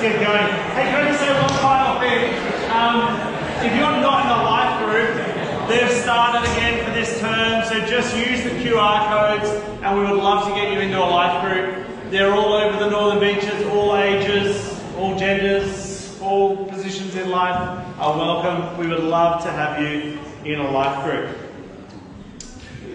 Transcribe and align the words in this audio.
get 0.00 0.14
going. 0.14 0.46
Hey, 0.74 0.90
can 0.90 1.04
I 1.04 1.08
just 1.08 1.20
say 1.20 1.32
one 1.32 1.48
final 1.58 1.98
thing? 1.98 2.30
Um, 2.70 3.18
if 3.66 3.74
you're 3.74 4.00
not 4.00 4.24
in 4.24 4.30
a 4.30 4.42
life 4.46 4.78
group, 4.84 5.68
they've 5.68 5.90
started 6.02 6.48
again 6.52 6.84
for 6.84 6.92
this 6.92 7.18
term, 7.18 7.64
so 7.64 7.84
just 7.84 8.16
use 8.16 8.44
the 8.44 8.50
QR 8.62 9.08
codes 9.08 9.50
and 9.82 9.98
we 9.98 10.04
would 10.04 10.22
love 10.22 10.46
to 10.46 10.54
get 10.54 10.72
you 10.72 10.80
into 10.80 10.98
a 10.98 11.04
life 11.04 11.42
group. 11.42 11.86
They're 12.10 12.32
all 12.32 12.52
over 12.52 12.78
the 12.78 12.90
northern 12.90 13.20
beaches, 13.20 13.66
all 13.66 13.96
ages, 13.96 14.80
all 14.96 15.18
genders, 15.18 16.18
all 16.20 16.64
positions 16.66 17.16
in 17.16 17.30
life 17.30 17.56
are 17.98 18.16
welcome. 18.16 18.78
We 18.78 18.86
would 18.86 19.02
love 19.02 19.42
to 19.42 19.50
have 19.50 19.82
you 19.82 20.18
in 20.44 20.60
a 20.60 20.70
life 20.70 21.04
group. 21.04 21.36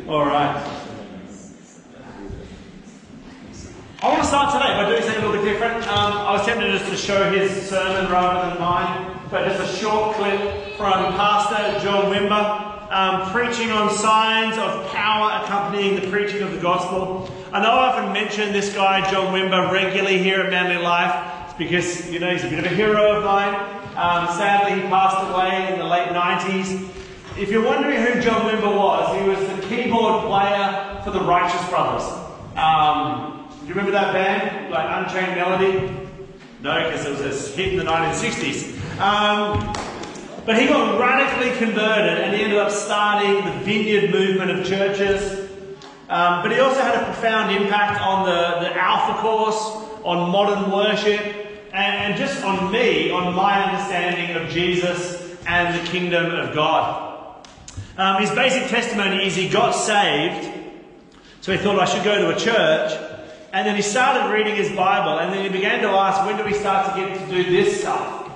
All 0.07 0.25
right. 0.25 0.72
I 4.03 4.09
want 4.09 4.21
to 4.21 4.27
start 4.27 4.51
today 4.51 4.67
by 4.75 4.89
doing 4.89 5.01
something 5.01 5.23
a 5.23 5.27
little 5.29 5.41
bit 5.41 5.53
different. 5.53 5.87
Um, 5.87 6.11
I 6.11 6.33
was 6.33 6.45
tempted 6.45 6.77
just 6.77 6.91
to 6.91 6.97
show 6.97 7.31
his 7.31 7.69
sermon 7.69 8.11
rather 8.11 8.49
than 8.49 8.59
mine, 8.59 9.17
but 9.31 9.47
just 9.47 9.63
a 9.63 9.77
short 9.79 10.17
clip 10.17 10.75
from 10.75 11.13
Pastor 11.13 11.79
John 11.79 12.11
Wimber, 12.11 12.91
um, 12.91 13.31
preaching 13.31 13.71
on 13.71 13.89
signs 13.95 14.57
of 14.57 14.91
power 14.91 15.41
accompanying 15.41 16.01
the 16.01 16.11
preaching 16.11 16.41
of 16.41 16.51
the 16.51 16.59
gospel. 16.59 17.33
I 17.53 17.63
know 17.63 17.69
I 17.69 17.95
often 17.95 18.11
mention 18.11 18.51
this 18.51 18.73
guy, 18.75 19.09
John 19.09 19.33
Wimber, 19.33 19.71
regularly 19.71 20.17
here 20.17 20.41
at 20.41 20.49
Manly 20.49 20.83
Life. 20.83 21.45
It's 21.45 21.57
because, 21.57 22.11
you 22.11 22.19
know, 22.19 22.29
he's 22.29 22.43
a 22.43 22.49
bit 22.49 22.59
of 22.59 22.65
a 22.65 22.75
hero 22.75 23.15
of 23.15 23.23
mine. 23.23 23.55
Um, 23.95 24.27
sadly, 24.35 24.81
he 24.81 24.87
passed 24.89 25.31
away 25.31 25.71
in 25.71 25.79
the 25.79 25.85
late 25.85 26.09
90s. 26.09 26.89
If 27.37 27.49
you're 27.49 27.65
wondering 27.65 28.01
who 28.01 28.19
John 28.19 28.51
Wimber 28.51 28.77
was, 28.77 29.17
he 29.17 29.29
was 29.29 29.39
the 29.39 29.65
keyboard 29.69 30.25
player 30.25 30.99
for 31.05 31.11
the 31.11 31.21
Righteous 31.21 31.65
Brothers. 31.69 32.03
Do 33.63 33.69
you 33.69 33.75
remember 33.75 33.93
that 33.93 34.11
band, 34.11 34.71
like 34.71 35.07
Unchained 35.07 35.37
Melody? 35.37 36.09
No, 36.61 36.83
because 36.83 37.05
it 37.05 37.11
was 37.11 37.21
a 37.21 37.55
hit 37.55 37.69
in 37.69 37.77
the 37.77 37.85
1960s. 37.85 38.99
Um, 38.99 39.73
but 40.45 40.59
he 40.59 40.67
got 40.67 40.99
radically 40.99 41.57
converted 41.65 42.25
and 42.25 42.35
he 42.35 42.43
ended 42.43 42.59
up 42.59 42.69
starting 42.71 43.35
the 43.35 43.63
Vineyard 43.63 44.11
movement 44.11 44.51
of 44.51 44.65
churches. 44.65 45.49
Um, 46.09 46.43
but 46.43 46.51
he 46.51 46.59
also 46.59 46.81
had 46.81 47.01
a 47.01 47.05
profound 47.05 47.55
impact 47.55 48.01
on 48.01 48.25
the, 48.25 48.67
the 48.67 48.77
Alpha 48.77 49.21
Course, 49.21 49.55
on 50.03 50.29
modern 50.29 50.69
worship, 50.69 51.21
and, 51.71 52.11
and 52.11 52.17
just 52.17 52.43
on 52.43 52.69
me, 52.69 53.11
on 53.11 53.33
my 53.33 53.63
understanding 53.63 54.35
of 54.35 54.49
Jesus 54.49 55.37
and 55.47 55.73
the 55.79 55.89
kingdom 55.89 56.35
of 56.35 56.53
God. 56.53 57.47
Um, 57.97 58.19
his 58.21 58.31
basic 58.31 58.67
testimony 58.67 59.25
is 59.25 59.37
he 59.37 59.47
got 59.47 59.71
saved, 59.71 60.51
so 61.39 61.53
he 61.53 61.57
thought 61.57 61.79
I 61.79 61.85
should 61.85 62.03
go 62.03 62.29
to 62.29 62.35
a 62.35 62.37
church. 62.37 63.12
And 63.53 63.67
then 63.67 63.75
he 63.75 63.83
started 63.83 64.33
reading 64.33 64.55
his 64.55 64.71
Bible, 64.71 65.19
and 65.19 65.31
then 65.31 65.43
he 65.43 65.49
began 65.49 65.83
to 65.83 65.89
ask, 65.89 66.25
when 66.25 66.37
do 66.37 66.43
we 66.43 66.53
start 66.53 66.91
to 66.91 66.99
get 66.99 67.19
to 67.19 67.25
do 67.31 67.51
this 67.51 67.81
stuff? 67.81 68.31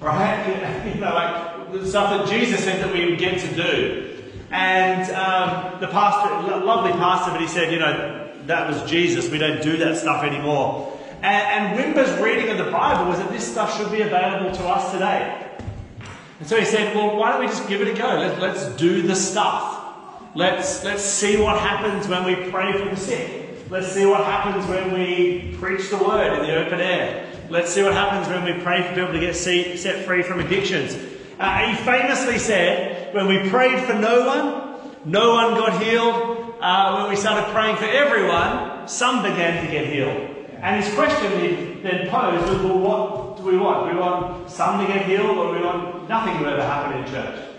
Right? 0.00 0.82
You 0.92 1.00
know, 1.00 1.14
like 1.14 1.72
the 1.72 1.86
stuff 1.86 2.10
that 2.10 2.28
Jesus 2.28 2.64
said 2.64 2.82
that 2.82 2.92
we 2.92 3.06
would 3.06 3.18
get 3.18 3.40
to 3.40 3.54
do. 3.54 4.22
And 4.50 5.02
um, 5.12 5.80
the 5.80 5.86
pastor, 5.86 6.64
lovely 6.64 6.92
pastor, 6.92 7.30
but 7.30 7.40
he 7.40 7.46
said, 7.46 7.72
you 7.72 7.78
know, 7.78 8.32
that 8.46 8.68
was 8.68 8.88
Jesus. 8.90 9.30
We 9.30 9.38
don't 9.38 9.62
do 9.62 9.76
that 9.78 9.98
stuff 9.98 10.24
anymore. 10.24 10.98
And, 11.22 11.76
and 11.76 11.78
Wimber's 11.78 12.20
reading 12.20 12.50
of 12.50 12.58
the 12.58 12.70
Bible 12.70 13.08
was 13.10 13.18
that 13.18 13.30
this 13.30 13.50
stuff 13.50 13.76
should 13.76 13.92
be 13.92 14.02
available 14.02 14.54
to 14.56 14.64
us 14.64 14.92
today. 14.92 15.46
And 16.40 16.48
so 16.48 16.58
he 16.58 16.64
said, 16.64 16.94
well, 16.94 17.16
why 17.16 17.32
don't 17.32 17.40
we 17.40 17.46
just 17.46 17.68
give 17.68 17.82
it 17.82 17.88
a 17.88 17.94
go? 17.94 18.06
Let, 18.06 18.40
let's 18.40 18.66
do 18.76 19.02
the 19.02 19.14
stuff. 19.14 19.80
Let's, 20.34 20.82
let's 20.84 21.04
see 21.04 21.40
what 21.40 21.58
happens 21.58 22.08
when 22.08 22.24
we 22.24 22.50
pray 22.50 22.72
for 22.72 22.88
the 22.88 22.96
sick. 22.96 23.45
Let's 23.68 23.88
see 23.88 24.06
what 24.06 24.24
happens 24.24 24.64
when 24.68 24.92
we 24.92 25.56
preach 25.58 25.90
the 25.90 25.96
word 25.96 26.38
in 26.38 26.46
the 26.46 26.54
open 26.54 26.78
air. 26.78 27.26
Let's 27.50 27.72
see 27.72 27.82
what 27.82 27.94
happens 27.94 28.28
when 28.28 28.44
we 28.44 28.62
pray 28.62 28.82
for 28.82 28.94
people 28.94 29.12
to 29.12 29.18
get 29.18 29.34
set 29.34 30.04
free 30.04 30.22
from 30.22 30.38
addictions. 30.38 30.96
Uh, 31.40 31.66
he 31.66 31.74
famously 31.82 32.38
said, 32.38 33.12
when 33.12 33.26
we 33.26 33.50
prayed 33.50 33.84
for 33.84 33.94
no 33.94 34.24
one, 34.24 34.96
no 35.04 35.34
one 35.34 35.54
got 35.54 35.82
healed. 35.82 36.54
Uh, 36.60 37.00
when 37.00 37.10
we 37.10 37.16
started 37.16 37.52
praying 37.52 37.76
for 37.76 37.86
everyone, 37.86 38.86
some 38.86 39.22
began 39.22 39.64
to 39.64 39.70
get 39.70 39.92
healed. 39.92 40.30
And 40.60 40.84
his 40.84 40.94
question 40.94 41.40
he 41.40 41.80
then 41.82 42.08
posed 42.08 42.48
was, 42.48 42.62
well, 42.62 42.78
what 42.78 43.36
do 43.36 43.42
we 43.42 43.58
want? 43.58 43.90
Do 43.90 43.96
we 43.96 44.00
want 44.00 44.48
some 44.48 44.80
to 44.80 44.86
get 44.86 45.06
healed 45.06 45.36
or 45.36 45.52
do 45.52 45.58
we 45.58 45.66
want 45.66 46.08
nothing 46.08 46.38
to 46.38 46.48
ever 46.48 46.62
happen 46.62 47.02
in 47.02 47.10
church? 47.10 47.55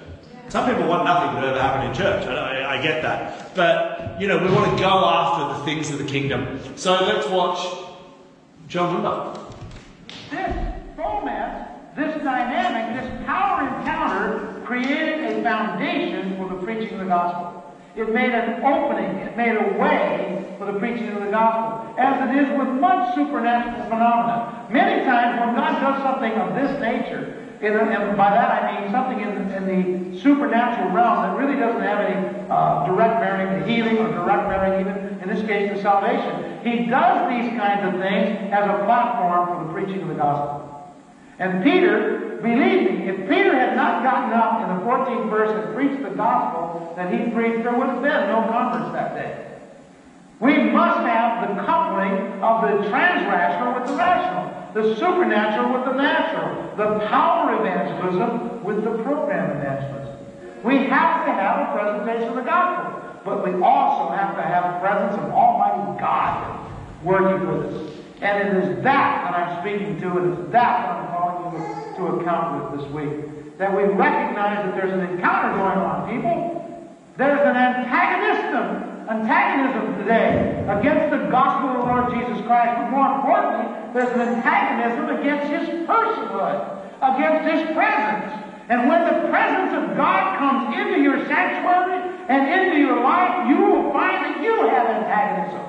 Some 0.50 0.66
people 0.66 0.88
want 0.88 1.04
nothing 1.04 1.42
to 1.42 1.48
ever 1.48 1.60
happen 1.60 1.90
in 1.90 1.96
church. 1.96 2.26
I, 2.26 2.78
I, 2.78 2.82
get 2.82 3.02
that. 3.02 3.54
But, 3.54 4.20
you 4.20 4.28
know, 4.28 4.38
we 4.38 4.50
want 4.50 4.72
to 4.72 4.82
go 4.82 4.88
after 4.88 5.60
the 5.60 5.66
things 5.66 5.90
of 5.90 5.98
the 5.98 6.06
kingdom. 6.06 6.62
So 6.78 6.94
let's 7.04 7.28
watch 7.28 7.90
John 8.70 8.96
Wimber. 8.96 9.54
This 10.32 10.56
format, 10.96 11.96
this 11.98 12.16
dynamic, 12.24 13.04
this 13.04 13.26
power 13.26 13.68
encounter 13.68 14.62
created 14.66 15.38
a 15.38 15.44
foundation 15.44 16.38
for 16.38 16.48
the 16.48 16.64
preaching 16.64 16.94
of 16.94 17.00
the 17.00 17.06
gospel. 17.06 17.76
It 17.98 18.14
made 18.14 18.32
an 18.32 18.64
opening, 18.64 19.18
it 19.18 19.36
made 19.36 19.58
a 19.58 19.78
way 19.78 20.56
for 20.58 20.72
the 20.72 20.80
preaching 20.80 21.10
of 21.10 21.24
the 21.26 21.32
gospel, 21.32 21.94
as 21.98 22.30
it 22.30 22.38
is 22.38 22.58
with 22.58 22.70
much 22.80 23.16
supernatural 23.16 23.84
phenomena. 23.90 24.68
Many 24.70 25.04
times 25.04 25.42
when 25.42 25.56
God 25.56 25.80
does 25.82 26.04
something 26.04 26.32
of 26.34 26.56
this 26.56 26.80
nature, 26.80 27.47
and, 27.62 27.76
and 27.76 28.18
by 28.18 28.30
that 28.30 28.64
I 28.64 28.82
mean 28.82 28.92
something 28.92 29.20
in 29.20 29.34
the, 29.36 29.58
in 29.58 29.66
the 29.66 30.20
supernatural 30.20 30.92
realm 30.92 31.24
that 31.24 31.38
really 31.38 31.60
doesn't 31.60 31.82
have 31.82 32.00
any 32.06 32.50
uh, 32.50 32.86
direct 32.86 33.20
bearing 33.20 33.60
to 33.60 33.68
healing 33.68 33.98
or 33.98 34.10
direct 34.10 34.48
bearing 34.50 34.82
even, 34.82 35.20
in 35.22 35.28
this 35.28 35.46
case, 35.48 35.72
to 35.72 35.82
salvation. 35.82 36.60
He 36.64 36.86
does 36.86 37.30
these 37.30 37.50
kinds 37.58 37.82
of 37.88 38.00
things 38.00 38.52
as 38.54 38.64
a 38.70 38.84
platform 38.86 39.48
for 39.48 39.66
the 39.66 39.74
preaching 39.74 40.02
of 40.04 40.10
the 40.10 40.16
gospel. 40.16 40.64
And 41.40 41.64
Peter, 41.64 42.40
believe 42.42 42.92
me, 42.92 43.10
if 43.10 43.30
Peter 43.30 43.54
had 43.54 43.76
not 43.76 44.04
gotten 44.04 44.34
up 44.34 44.62
in 44.62 44.78
the 44.78 44.84
14th 44.84 45.30
verse 45.30 45.52
and 45.52 45.76
preached 45.76 46.02
the 46.02 46.16
gospel 46.16 46.94
that 46.96 47.14
he 47.14 47.30
preached, 47.32 47.64
there 47.64 47.76
would 47.76 47.88
have 47.88 48.02
been 48.02 48.28
no 48.30 48.46
conference 48.50 48.92
that 48.94 49.14
day. 49.14 49.60
We 50.40 50.58
must 50.58 51.00
have 51.00 51.48
the 51.48 51.64
coupling 51.64 52.42
of 52.42 52.62
the 52.62 52.90
transrational 52.90 53.80
with 53.80 53.90
the 53.90 53.96
rational 53.96 54.57
the 54.78 54.96
supernatural 54.96 55.74
with 55.74 55.86
the 55.86 55.98
natural, 56.00 56.76
the 56.78 57.00
power 57.08 57.60
evangelism 57.60 58.64
with 58.64 58.84
the 58.84 58.92
program 59.04 59.58
evangelism. 59.58 60.16
We 60.64 60.86
have 60.86 61.26
to 61.26 61.34
have 61.34 61.70
a 61.70 61.74
presentation 61.74 62.30
of 62.30 62.36
the 62.36 62.44
gospel, 62.44 63.22
but 63.26 63.44
we 63.44 63.60
also 63.64 64.14
have 64.14 64.36
to 64.36 64.44
have 64.44 64.76
the 64.76 64.80
presence 64.80 65.18
of 65.18 65.32
Almighty 65.32 66.00
God 66.00 66.70
working 67.04 67.48
with 67.48 67.74
us. 67.74 67.94
And 68.22 68.48
it 68.48 68.64
is 68.64 68.84
that 68.84 69.24
that 69.26 69.34
I'm 69.34 69.62
speaking 69.62 70.00
to, 70.02 70.18
and 70.18 70.34
it's 70.34 70.52
that 70.52 70.86
that 70.86 70.90
I'm 70.90 71.08
calling 71.10 71.54
you 71.54 71.96
to 71.98 72.22
account 72.22 72.72
with 72.72 72.80
this 72.80 72.92
week. 72.92 73.58
That 73.58 73.76
we 73.76 73.84
recognize 73.84 74.64
that 74.64 74.76
there's 74.76 74.94
an 74.94 75.02
encounter 75.10 75.58
going 75.58 75.80
on, 75.80 76.10
people. 76.14 76.54
There's 77.18 77.42
an 77.42 77.58
antagonism 77.58 78.97
antagonism 79.10 79.98
today 80.00 80.66
against 80.68 81.12
the 81.12 81.32
gospel 81.32 81.70
of 81.70 81.78
the 81.80 81.86
Lord 81.88 82.06
Jesus 82.12 82.46
Christ, 82.46 82.76
but 82.76 82.92
more 82.92 83.08
importantly, 83.16 83.68
there's 83.94 84.12
an 84.12 84.22
antagonism 84.22 85.16
against 85.16 85.48
His 85.48 85.88
personhood, 85.88 86.60
against 87.00 87.44
His 87.48 87.62
presence. 87.76 88.44
And 88.70 88.90
when 88.90 89.02
the 89.08 89.30
presence 89.30 89.72
of 89.80 89.96
God 89.96 90.38
comes 90.40 90.76
into 90.76 91.02
your 91.02 91.26
sanctuary 91.26 92.04
and 92.28 92.52
into 92.52 92.80
your 92.80 93.02
life, 93.02 93.48
you 93.48 93.58
will 93.58 93.94
find 93.94 94.26
that 94.26 94.44
you 94.44 94.68
have 94.68 94.88
antagonism. 94.92 95.64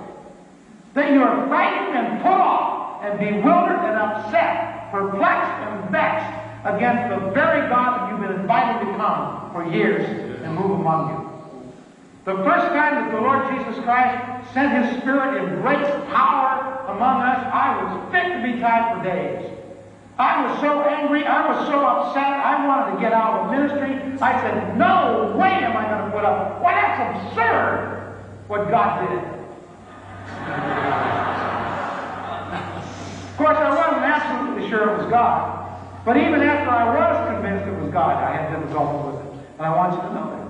That 0.95 1.13
you 1.13 1.23
are 1.23 1.47
frightened 1.47 1.97
and 1.97 2.23
put 2.23 2.33
off 2.33 3.05
and 3.05 3.19
bewildered 3.21 3.87
and 3.87 3.97
upset, 3.97 4.91
perplexed 4.91 5.63
and 5.63 5.91
vexed 5.91 6.35
against 6.65 7.09
the 7.15 7.31
very 7.31 7.69
God 7.69 8.01
that 8.01 8.11
you've 8.11 8.21
been 8.21 8.41
invited 8.41 8.85
to 8.85 8.97
come 8.97 9.53
for 9.53 9.65
years 9.71 10.43
and 10.43 10.57
move 10.57 10.73
among 10.73 11.11
you. 11.11 11.28
The 12.29 12.37
first 12.45 12.69
time 12.77 13.01
that 13.01 13.11
the 13.11 13.23
Lord 13.23 13.41
Jesus 13.57 13.83
Christ 13.85 14.53
sent 14.53 14.85
His 14.85 15.01
Spirit 15.01 15.43
in 15.43 15.63
great 15.63 15.81
power 16.13 16.85
among 16.93 17.23
us, 17.23 17.41
I 17.49 17.73
was 17.81 18.13
fit 18.13 18.37
to 18.37 18.43
be 18.45 18.61
tied 18.61 18.93
for 18.93 19.03
days. 19.03 19.49
I 20.19 20.45
was 20.45 20.61
so 20.61 20.83
angry, 20.83 21.25
I 21.25 21.49
was 21.49 21.67
so 21.69 21.81
upset, 21.81 22.29
I 22.29 22.67
wanted 22.67 22.97
to 22.97 23.01
get 23.01 23.15
out 23.15 23.41
of 23.41 23.51
ministry. 23.51 23.97
I 24.21 24.39
said, 24.43 24.77
no 24.77 25.35
way 25.41 25.49
am 25.49 25.75
I 25.75 25.89
going 25.89 26.05
to 26.05 26.11
put 26.15 26.27
up. 26.27 26.61
Why, 26.61 26.75
that's 26.75 27.33
absurd 27.33 28.13
what 28.47 28.69
God 28.69 29.09
did. 29.09 29.25
of 33.25 33.37
course, 33.39 33.57
I 33.57 33.73
wasn't 33.73 34.05
absolutely 34.05 34.69
sure 34.69 34.93
it 34.93 34.99
was 34.99 35.09
God. 35.09 35.81
But 36.05 36.19
even 36.19 36.43
after 36.43 36.69
I 36.69 36.93
was 36.93 37.33
convinced 37.33 37.67
it 37.67 37.81
was 37.81 37.91
God, 37.91 38.23
I 38.23 38.37
had 38.37 38.61
difficulty 38.61 39.17
with 39.17 39.25
it. 39.25 39.47
And 39.57 39.67
I 39.67 39.75
want 39.75 39.95
you 39.95 40.03
to 40.03 40.13
know 40.13 40.29
that. 40.29 40.48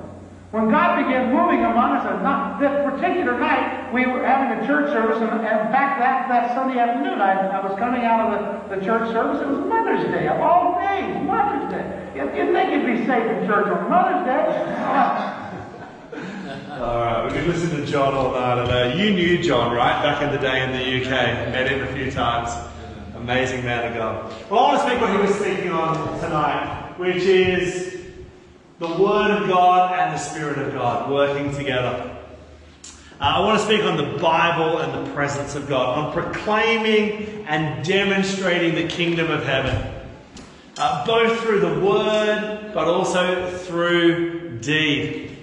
When 0.50 0.70
God 0.70 1.04
began 1.04 1.28
moving 1.28 1.60
among 1.60 1.92
us, 1.92 2.06
and 2.08 2.22
not 2.22 2.58
that 2.60 2.82
particular 2.82 3.38
night, 3.38 3.92
we 3.92 4.06
were 4.06 4.24
having 4.24 4.56
a 4.56 4.66
church 4.66 4.88
service, 4.88 5.20
and, 5.20 5.28
fact, 5.28 6.00
that, 6.00 6.26
that 6.28 6.54
Sunday 6.54 6.80
afternoon, 6.80 7.20
I, 7.20 7.48
I 7.48 7.60
was 7.60 7.78
coming 7.78 8.00
out 8.00 8.32
of 8.32 8.70
the, 8.70 8.76
the 8.76 8.80
church 8.80 9.12
service. 9.12 9.42
It 9.42 9.48
was 9.48 9.58
Mother's 9.68 10.08
Day, 10.08 10.26
of 10.26 10.40
all 10.40 10.80
days, 10.80 11.04
Mother's 11.26 11.70
Day. 11.70 11.84
You'd, 12.16 12.34
you'd 12.34 12.54
think 12.54 12.72
you'd 12.72 12.86
be 12.86 13.04
safe 13.04 13.28
in 13.28 13.46
church 13.46 13.68
on 13.68 13.90
Mother's 13.90 14.24
Day. 14.24 14.48
all 16.80 16.96
right, 16.96 17.26
we 17.26 17.32
could 17.36 17.46
listen 17.46 17.68
to 17.76 17.84
John 17.84 18.14
all 18.14 18.32
night. 18.32 18.56
And, 18.56 18.70
uh, 18.72 18.96
you 18.96 19.12
knew 19.12 19.42
John, 19.42 19.76
right? 19.76 20.02
Back 20.02 20.22
in 20.22 20.32
the 20.32 20.38
day 20.38 20.62
in 20.64 20.72
the 20.72 20.80
UK. 21.04 21.10
Met 21.52 21.70
him 21.70 21.82
a 21.82 21.92
few 21.92 22.10
times. 22.10 22.48
Amazing 23.16 23.66
man 23.66 23.92
of 23.92 23.94
God. 23.94 24.32
Well, 24.48 24.60
I 24.60 24.62
want 24.72 24.80
to 24.80 24.86
speak 24.88 24.98
what 25.02 25.12
he 25.12 25.18
was 25.18 25.34
speaking 25.34 25.72
on 25.72 26.18
tonight, 26.20 26.94
which 26.96 27.24
is 27.24 27.97
the 28.78 28.86
Word 28.86 29.32
of 29.32 29.48
God 29.48 29.98
and 29.98 30.14
the 30.14 30.18
Spirit 30.18 30.56
of 30.58 30.72
God 30.72 31.10
working 31.10 31.52
together. 31.52 32.16
Uh, 33.20 33.24
I 33.24 33.40
want 33.40 33.58
to 33.58 33.64
speak 33.64 33.82
on 33.82 33.96
the 33.96 34.18
Bible 34.20 34.78
and 34.78 35.04
the 35.04 35.12
presence 35.12 35.56
of 35.56 35.68
God, 35.68 35.98
on 35.98 36.12
proclaiming 36.12 37.44
and 37.48 37.84
demonstrating 37.84 38.76
the 38.76 38.86
kingdom 38.86 39.32
of 39.32 39.44
heaven, 39.44 39.92
uh, 40.76 41.04
both 41.04 41.40
through 41.40 41.58
the 41.58 41.80
Word 41.80 42.70
but 42.72 42.86
also 42.86 43.50
through 43.50 44.60
deed. 44.60 45.36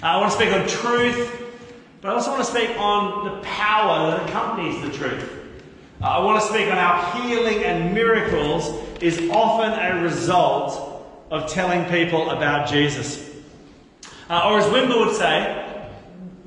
Uh, 0.00 0.06
I 0.06 0.16
want 0.18 0.30
to 0.30 0.38
speak 0.38 0.52
on 0.52 0.68
truth, 0.68 1.52
but 2.00 2.12
I 2.12 2.14
also 2.14 2.30
want 2.30 2.44
to 2.44 2.50
speak 2.50 2.78
on 2.78 3.24
the 3.24 3.40
power 3.42 4.12
that 4.12 4.28
accompanies 4.28 4.80
the 4.82 4.96
truth. 4.96 5.28
Uh, 6.00 6.06
I 6.06 6.20
want 6.20 6.40
to 6.40 6.48
speak 6.48 6.68
on 6.68 6.76
how 6.76 7.20
healing 7.20 7.64
and 7.64 7.92
miracles 7.92 8.68
is 9.00 9.18
often 9.30 9.72
a 9.72 10.00
result 10.00 10.91
of 11.32 11.50
telling 11.50 11.86
people 11.86 12.28
about 12.28 12.68
Jesus. 12.68 13.26
Uh, 14.28 14.50
or 14.50 14.58
as 14.58 14.66
Wimber 14.66 15.06
would 15.06 15.16
say, 15.16 15.88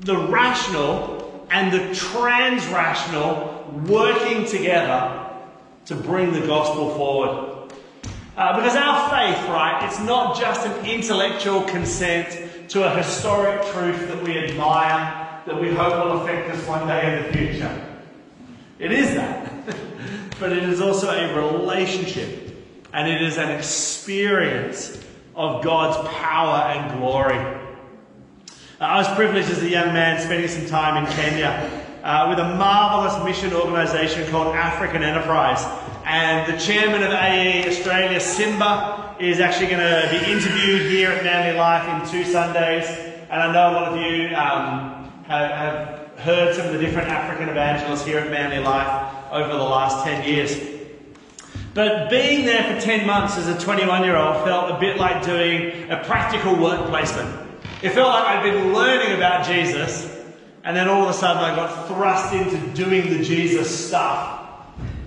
the 0.00 0.16
rational 0.16 1.44
and 1.50 1.72
the 1.72 1.92
trans 1.92 2.64
rational 2.68 3.68
working 3.88 4.46
together 4.46 5.28
to 5.86 5.96
bring 5.96 6.32
the 6.32 6.46
gospel 6.46 6.94
forward. 6.94 7.72
Uh, 8.36 8.54
because 8.56 8.76
our 8.76 9.10
faith, 9.10 9.48
right, 9.48 9.84
it's 9.88 9.98
not 10.00 10.38
just 10.38 10.64
an 10.64 10.86
intellectual 10.86 11.62
consent 11.62 12.70
to 12.70 12.84
a 12.84 12.96
historic 12.96 13.60
truth 13.72 14.06
that 14.06 14.22
we 14.22 14.38
admire, 14.38 15.42
that 15.46 15.60
we 15.60 15.74
hope 15.74 16.04
will 16.04 16.22
affect 16.22 16.48
us 16.50 16.64
one 16.68 16.86
day 16.86 17.16
in 17.16 17.22
the 17.24 17.32
future. 17.36 17.98
It 18.78 18.92
is 18.92 19.14
that. 19.16 19.52
but 20.38 20.52
it 20.52 20.62
is 20.62 20.80
also 20.80 21.10
a 21.10 21.34
relationship 21.34 22.45
and 22.96 23.06
it 23.06 23.20
is 23.20 23.36
an 23.36 23.50
experience 23.50 24.98
of 25.34 25.62
God's 25.62 26.08
power 26.14 26.72
and 26.72 26.98
glory. 26.98 27.36
Uh, 27.36 28.84
I 28.84 28.96
was 28.96 29.08
privileged 29.08 29.50
as 29.50 29.62
a 29.62 29.68
young 29.68 29.92
man 29.92 30.18
spending 30.18 30.48
some 30.48 30.64
time 30.64 31.04
in 31.04 31.12
Kenya 31.12 31.84
uh, 32.02 32.26
with 32.30 32.38
a 32.38 32.56
marvellous 32.56 33.22
mission 33.22 33.52
organisation 33.52 34.26
called 34.30 34.56
African 34.56 35.02
Enterprise. 35.02 35.62
And 36.06 36.50
the 36.50 36.58
chairman 36.58 37.02
of 37.02 37.12
AE 37.12 37.68
Australia, 37.68 38.18
Simba, 38.18 39.14
is 39.20 39.40
actually 39.40 39.66
going 39.66 39.80
to 39.80 40.08
be 40.10 40.32
interviewed 40.32 40.90
here 40.90 41.10
at 41.10 41.22
Manly 41.22 41.58
Life 41.58 41.86
in 42.02 42.10
two 42.10 42.24
Sundays. 42.24 42.86
And 43.28 43.42
I 43.42 43.52
know 43.52 43.72
a 43.72 43.74
lot 43.74 43.92
of 43.92 44.00
you 44.00 44.28
um, 44.28 45.12
have, 45.26 45.50
have 45.50 46.18
heard 46.20 46.54
some 46.54 46.64
of 46.64 46.72
the 46.72 46.78
different 46.78 47.08
African 47.08 47.50
evangelists 47.50 48.06
here 48.06 48.20
at 48.20 48.30
Manly 48.30 48.60
Life 48.60 49.12
over 49.32 49.52
the 49.52 49.62
last 49.62 50.02
10 50.02 50.26
years. 50.26 50.75
But 51.76 52.08
being 52.08 52.46
there 52.46 52.74
for 52.74 52.80
10 52.80 53.06
months 53.06 53.36
as 53.36 53.48
a 53.48 53.60
21 53.60 54.02
year 54.02 54.16
old 54.16 54.42
felt 54.44 54.70
a 54.70 54.80
bit 54.80 54.96
like 54.96 55.22
doing 55.22 55.90
a 55.90 56.02
practical 56.04 56.56
work 56.56 56.88
placement. 56.88 57.28
It 57.82 57.90
felt 57.90 58.08
like 58.08 58.24
I'd 58.24 58.42
been 58.42 58.72
learning 58.72 59.14
about 59.14 59.44
Jesus, 59.44 60.10
and 60.64 60.74
then 60.74 60.88
all 60.88 61.02
of 61.02 61.10
a 61.10 61.12
sudden 61.12 61.44
I 61.44 61.54
got 61.54 61.86
thrust 61.86 62.32
into 62.32 62.56
doing 62.68 63.10
the 63.10 63.22
Jesus 63.22 63.88
stuff. 63.88 64.48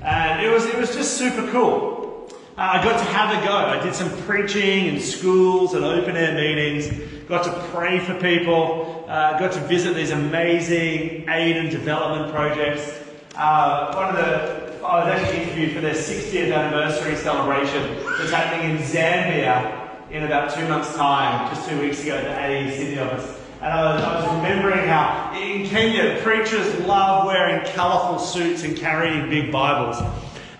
And 0.03 0.45
it 0.45 0.51
was, 0.51 0.67
it 0.67 0.77
was 0.77 0.93
just 0.93 1.17
super 1.17 1.51
cool. 1.51 2.29
Uh, 2.55 2.73
I 2.73 2.83
got 2.83 2.99
to 2.99 3.05
have 3.05 3.41
a 3.41 3.47
go. 3.47 3.51
I 3.51 3.81
did 3.83 3.95
some 3.95 4.11
preaching 4.27 4.85
in 4.85 4.99
schools 4.99 5.73
and 5.73 5.83
open 5.83 6.15
air 6.15 6.35
meetings, 6.35 6.87
got 7.27 7.45
to 7.45 7.67
pray 7.69 7.97
for 7.97 8.13
people, 8.19 9.05
uh, 9.07 9.39
got 9.39 9.53
to 9.53 9.59
visit 9.61 9.95
these 9.95 10.11
amazing 10.11 11.27
aid 11.29 11.57
and 11.57 11.71
development 11.71 12.31
projects. 12.31 12.93
Uh, 13.35 13.91
one 13.95 14.09
of 14.09 14.17
the, 14.17 14.68
I 14.83 15.03
was 15.03 15.13
actually 15.13 15.43
interviewed 15.43 15.73
for 15.73 15.81
their 15.81 15.93
60th 15.93 16.55
anniversary 16.55 17.15
celebration 17.17 17.97
that's 18.17 18.31
happening 18.31 18.71
in 18.71 18.77
Zambia 18.77 19.89
in 20.09 20.23
about 20.23 20.53
two 20.53 20.65
months' 20.69 20.95
time, 20.95 21.53
just 21.53 21.67
two 21.69 21.79
weeks 21.81 22.01
ago 22.01 22.15
at 22.15 22.23
the 22.23 22.41
AE 22.41 22.77
Sydney 22.77 22.99
office. 22.99 23.37
And 23.61 23.73
I 23.73 23.93
was, 23.93 24.01
I 24.01 24.15
was 24.15 24.35
remembering 24.37 24.87
how 24.87 25.33
in 25.35 25.67
Kenya, 25.67 26.21
preachers 26.21 26.79
love 26.85 27.25
wearing 27.25 27.65
colourful 27.73 28.19
suits 28.19 28.63
and 28.63 28.77
carrying 28.77 29.29
big 29.29 29.51
Bibles. 29.51 29.99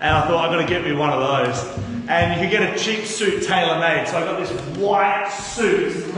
And 0.01 0.15
I 0.15 0.27
thought, 0.27 0.49
I've 0.49 0.51
got 0.51 0.61
to 0.61 0.67
get 0.67 0.83
me 0.83 0.93
one 0.93 1.11
of 1.11 1.19
those. 1.21 1.77
And 2.09 2.33
you 2.33 2.47
can 2.47 2.51
get 2.51 2.75
a 2.75 2.77
cheap 2.77 3.05
suit 3.05 3.43
tailor 3.43 3.79
made. 3.79 4.07
So 4.09 4.17
I 4.17 4.25
got 4.25 4.37
this 4.37 4.51
white 4.77 5.29
suit 5.29 6.13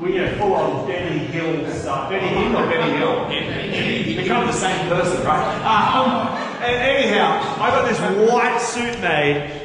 we 0.00 0.12
get 0.12 0.38
full 0.38 0.52
on 0.54 0.86
Benny 0.86 1.26
Hinn 1.26 1.72
stuff. 1.72 2.10
Benny 2.10 2.28
Hill 2.28 2.56
or 2.56 2.66
Benny 2.66 2.98
Hill? 2.98 4.22
Become 4.22 4.46
the 4.46 4.52
same 4.52 4.88
person, 4.88 5.24
right? 5.24 5.42
Um, 5.64 6.45
and 6.60 6.76
anyhow, 6.76 7.56
I 7.60 7.70
got 7.70 7.88
this 7.88 8.30
white 8.30 8.58
suit 8.58 9.00
made. 9.00 9.62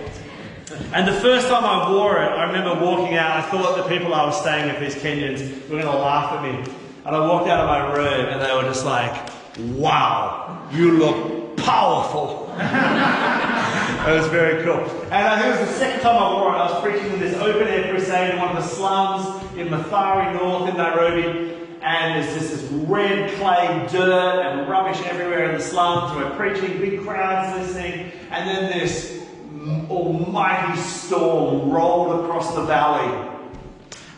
And 0.94 1.08
the 1.08 1.14
first 1.22 1.48
time 1.48 1.64
I 1.64 1.92
wore 1.92 2.22
it, 2.22 2.28
I 2.28 2.44
remember 2.44 2.84
walking 2.84 3.16
out, 3.16 3.38
I 3.38 3.42
thought 3.50 3.78
the 3.78 3.96
people 3.96 4.14
I 4.14 4.26
was 4.26 4.40
staying 4.40 4.68
with, 4.68 4.80
these 4.80 5.02
Kenyans, 5.02 5.70
were 5.70 5.82
going 5.82 5.84
to 5.84 5.92
laugh 5.92 6.34
at 6.34 6.44
me. 6.44 6.74
And 7.06 7.16
I 7.16 7.20
walked 7.28 7.48
out 7.48 7.62
of 7.62 7.68
my 7.68 7.94
room 7.94 8.28
and 8.28 8.42
they 8.42 8.54
were 8.54 8.64
just 8.64 8.86
like, 8.86 9.30
wow, 9.78 10.68
you 10.72 10.98
look 10.98 11.58
powerful. 11.58 12.54
it 12.60 14.18
was 14.18 14.28
very 14.28 14.64
cool. 14.64 14.84
And 15.06 15.14
I 15.14 15.42
think 15.42 15.56
it 15.56 15.60
was 15.62 15.70
the 15.70 15.76
second 15.76 16.02
time 16.02 16.16
I 16.16 16.34
wore 16.34 16.54
it. 16.54 16.58
I 16.58 16.72
was 16.72 16.82
preaching 16.82 17.14
in 17.14 17.20
this 17.20 17.38
open 17.38 17.68
air 17.68 17.92
crusade 17.92 18.34
in 18.34 18.40
one 18.40 18.56
of 18.56 18.64
the 18.64 18.68
slums 18.70 19.44
in 19.58 19.68
Mathare 19.68 20.34
North 20.34 20.70
in 20.70 20.78
Nairobi. 20.78 21.61
And 21.82 22.24
there's 22.24 22.34
just 22.36 22.52
this 22.52 22.72
red 22.72 23.34
clay 23.40 23.88
dirt 23.92 24.46
and 24.46 24.70
rubbish 24.70 25.02
everywhere 25.06 25.50
in 25.50 25.58
the 25.58 25.64
slums. 25.64 26.16
We're 26.16 26.30
preaching, 26.36 26.80
big 26.80 27.02
crowds 27.02 27.58
listening. 27.58 28.12
And 28.30 28.48
then 28.48 28.80
this 28.80 29.20
almighty 29.90 30.80
storm 30.80 31.72
rolled 31.72 32.24
across 32.24 32.54
the 32.54 32.64
valley 32.64 33.30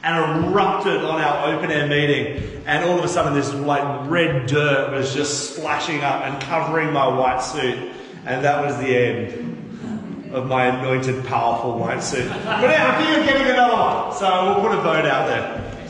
and 0.03 0.45
erupted 0.45 1.05
on 1.05 1.21
our 1.21 1.53
open 1.53 1.71
air 1.71 1.87
meeting. 1.87 2.61
And 2.65 2.83
all 2.83 2.97
of 2.97 3.05
a 3.05 3.07
sudden, 3.07 3.33
this 3.33 3.53
like 3.53 4.09
red 4.09 4.47
dirt 4.47 4.91
was 4.91 5.13
just 5.13 5.55
splashing 5.55 6.01
up 6.01 6.23
and 6.23 6.41
covering 6.43 6.91
my 6.91 7.07
white 7.07 7.41
suit. 7.41 7.91
And 8.25 8.43
that 8.43 8.63
was 8.63 8.77
the 8.77 8.95
end 8.95 10.33
of 10.33 10.47
my 10.47 10.65
anointed, 10.65 11.25
powerful 11.25 11.77
white 11.77 12.03
suit. 12.03 12.27
But 12.27 12.69
yeah, 12.69 12.93
I 12.93 13.03
think 13.03 13.17
I'm 13.17 13.25
getting 13.25 13.47
another 13.47 13.75
one. 13.75 14.13
So 14.17 14.59
we'll 14.59 14.69
put 14.69 14.77
a 14.77 14.81
vote 14.81 15.05
out 15.05 15.27
there. 15.27 15.82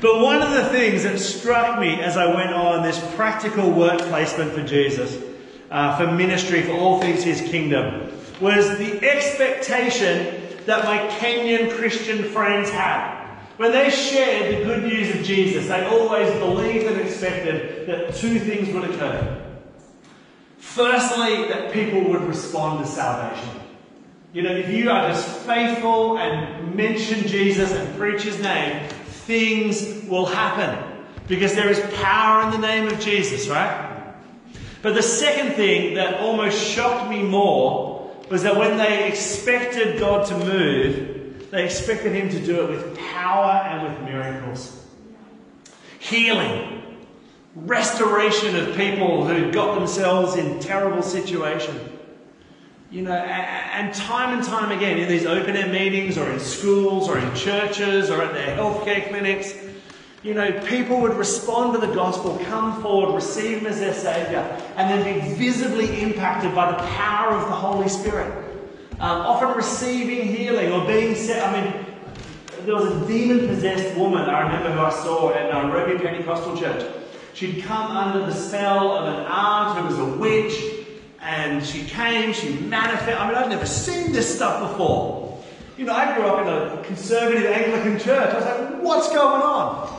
But 0.00 0.20
one 0.20 0.42
of 0.42 0.52
the 0.52 0.64
things 0.66 1.02
that 1.02 1.18
struck 1.18 1.80
me 1.80 2.00
as 2.00 2.16
I 2.16 2.32
went 2.32 2.52
on 2.52 2.84
this 2.84 2.98
practical 3.16 3.68
work 3.70 4.00
placement 4.02 4.52
for 4.52 4.62
Jesus, 4.62 5.20
uh, 5.70 5.96
for 5.96 6.12
ministry, 6.12 6.62
for 6.62 6.72
all 6.72 7.00
things 7.00 7.24
His 7.24 7.40
kingdom, 7.40 8.12
was 8.40 8.78
the 8.78 9.04
expectation 9.04 10.40
that 10.66 10.84
my 10.84 10.98
Kenyan 11.18 11.76
Christian 11.76 12.22
friends 12.22 12.70
had. 12.70 13.18
When 13.56 13.72
they 13.72 13.90
shared 13.90 14.54
the 14.60 14.64
good 14.64 14.84
news 14.84 15.16
of 15.16 15.24
Jesus, 15.24 15.66
they 15.66 15.84
always 15.86 16.30
believed 16.38 16.86
and 16.86 17.00
expected 17.00 17.88
that 17.88 18.14
two 18.14 18.38
things 18.38 18.72
would 18.72 18.88
occur. 18.88 19.44
Firstly, 20.58 21.48
that 21.48 21.72
people 21.72 22.08
would 22.08 22.22
respond 22.22 22.84
to 22.84 22.88
salvation. 22.88 23.48
You 24.32 24.42
know, 24.42 24.52
if 24.52 24.68
you 24.68 24.90
are 24.90 25.08
just 25.08 25.26
faithful 25.40 26.18
and 26.18 26.76
mention 26.76 27.26
Jesus 27.26 27.72
and 27.72 27.98
preach 27.98 28.22
his 28.22 28.40
name, 28.40 28.88
things 29.28 30.08
will 30.08 30.24
happen. 30.24 31.04
Because 31.28 31.54
there 31.54 31.68
is 31.68 31.78
power 31.96 32.44
in 32.44 32.50
the 32.50 32.66
name 32.66 32.88
of 32.88 32.98
Jesus, 32.98 33.46
right? 33.46 34.14
But 34.80 34.94
the 34.94 35.02
second 35.02 35.52
thing 35.52 35.94
that 35.96 36.20
almost 36.20 36.58
shocked 36.58 37.10
me 37.10 37.22
more 37.22 38.10
was 38.30 38.42
that 38.44 38.56
when 38.56 38.78
they 38.78 39.06
expected 39.06 39.98
God 39.98 40.26
to 40.28 40.38
move, 40.38 41.50
they 41.50 41.64
expected 41.66 42.12
him 42.12 42.30
to 42.30 42.40
do 42.40 42.62
it 42.62 42.70
with 42.70 42.98
power 42.98 43.66
and 43.66 43.86
with 43.86 44.00
miracles. 44.10 44.86
Healing, 45.98 46.96
restoration 47.54 48.56
of 48.56 48.74
people 48.76 49.26
who 49.26 49.52
got 49.52 49.74
themselves 49.74 50.36
in 50.36 50.58
terrible 50.60 51.02
situation. 51.02 51.97
You 52.90 53.02
know, 53.02 53.12
and 53.12 53.94
time 53.94 54.38
and 54.38 54.46
time 54.46 54.76
again 54.76 54.98
in 54.98 55.08
these 55.08 55.26
open 55.26 55.56
air 55.56 55.70
meetings 55.70 56.16
or 56.16 56.30
in 56.30 56.40
schools 56.40 57.08
or 57.08 57.18
in 57.18 57.34
churches 57.34 58.08
or 58.08 58.22
at 58.22 58.32
their 58.32 58.56
healthcare 58.56 59.08
clinics, 59.08 59.54
you 60.22 60.32
know, 60.34 60.50
people 60.66 61.00
would 61.00 61.14
respond 61.14 61.74
to 61.74 61.86
the 61.86 61.94
gospel, 61.94 62.38
come 62.46 62.82
forward, 62.82 63.14
receive 63.14 63.58
Him 63.58 63.66
as 63.66 63.78
their 63.78 63.94
Saviour, 63.94 64.42
and 64.76 64.90
then 64.90 65.04
be 65.04 65.34
visibly 65.34 66.00
impacted 66.00 66.54
by 66.54 66.70
the 66.70 66.78
power 66.94 67.32
of 67.32 67.46
the 67.46 67.54
Holy 67.54 67.88
Spirit 67.88 68.48
um, 69.00 69.20
often 69.20 69.56
receiving 69.56 70.26
healing 70.26 70.72
or 70.72 70.84
being 70.86 71.14
set. 71.14 71.46
I 71.48 71.62
mean, 71.62 71.86
there 72.64 72.74
was 72.74 72.86
a 72.86 73.06
demon 73.06 73.46
possessed 73.46 73.96
woman 73.96 74.22
I 74.22 74.40
remember 74.40 74.72
who 74.72 74.80
I 74.80 74.90
saw 74.90 75.32
at 75.32 75.52
Nairobi 75.52 76.02
Pentecostal 76.02 76.56
Church. 76.56 76.84
She'd 77.32 77.62
come 77.62 77.96
under 77.96 78.26
the 78.26 78.34
spell 78.34 78.90
of 78.96 79.06
an 79.06 79.24
aunt 79.26 79.78
who 79.78 79.86
was 79.86 79.98
a 79.98 80.18
witch, 80.18 80.77
and 81.28 81.64
she 81.64 81.84
came, 81.84 82.32
she 82.32 82.54
manifested. 82.54 83.12
I 83.12 83.28
mean, 83.28 83.36
I've 83.36 83.50
never 83.50 83.66
seen 83.66 84.12
this 84.12 84.34
stuff 84.34 84.70
before. 84.70 85.38
You 85.76 85.84
know, 85.84 85.92
I 85.92 86.16
grew 86.16 86.24
up 86.24 86.40
in 86.40 86.48
a 86.48 86.82
conservative 86.84 87.44
Anglican 87.44 87.98
church. 87.98 88.34
I 88.34 88.34
was 88.34 88.44
like, 88.46 88.82
what's 88.82 89.08
going 89.10 89.42
on? 89.42 89.94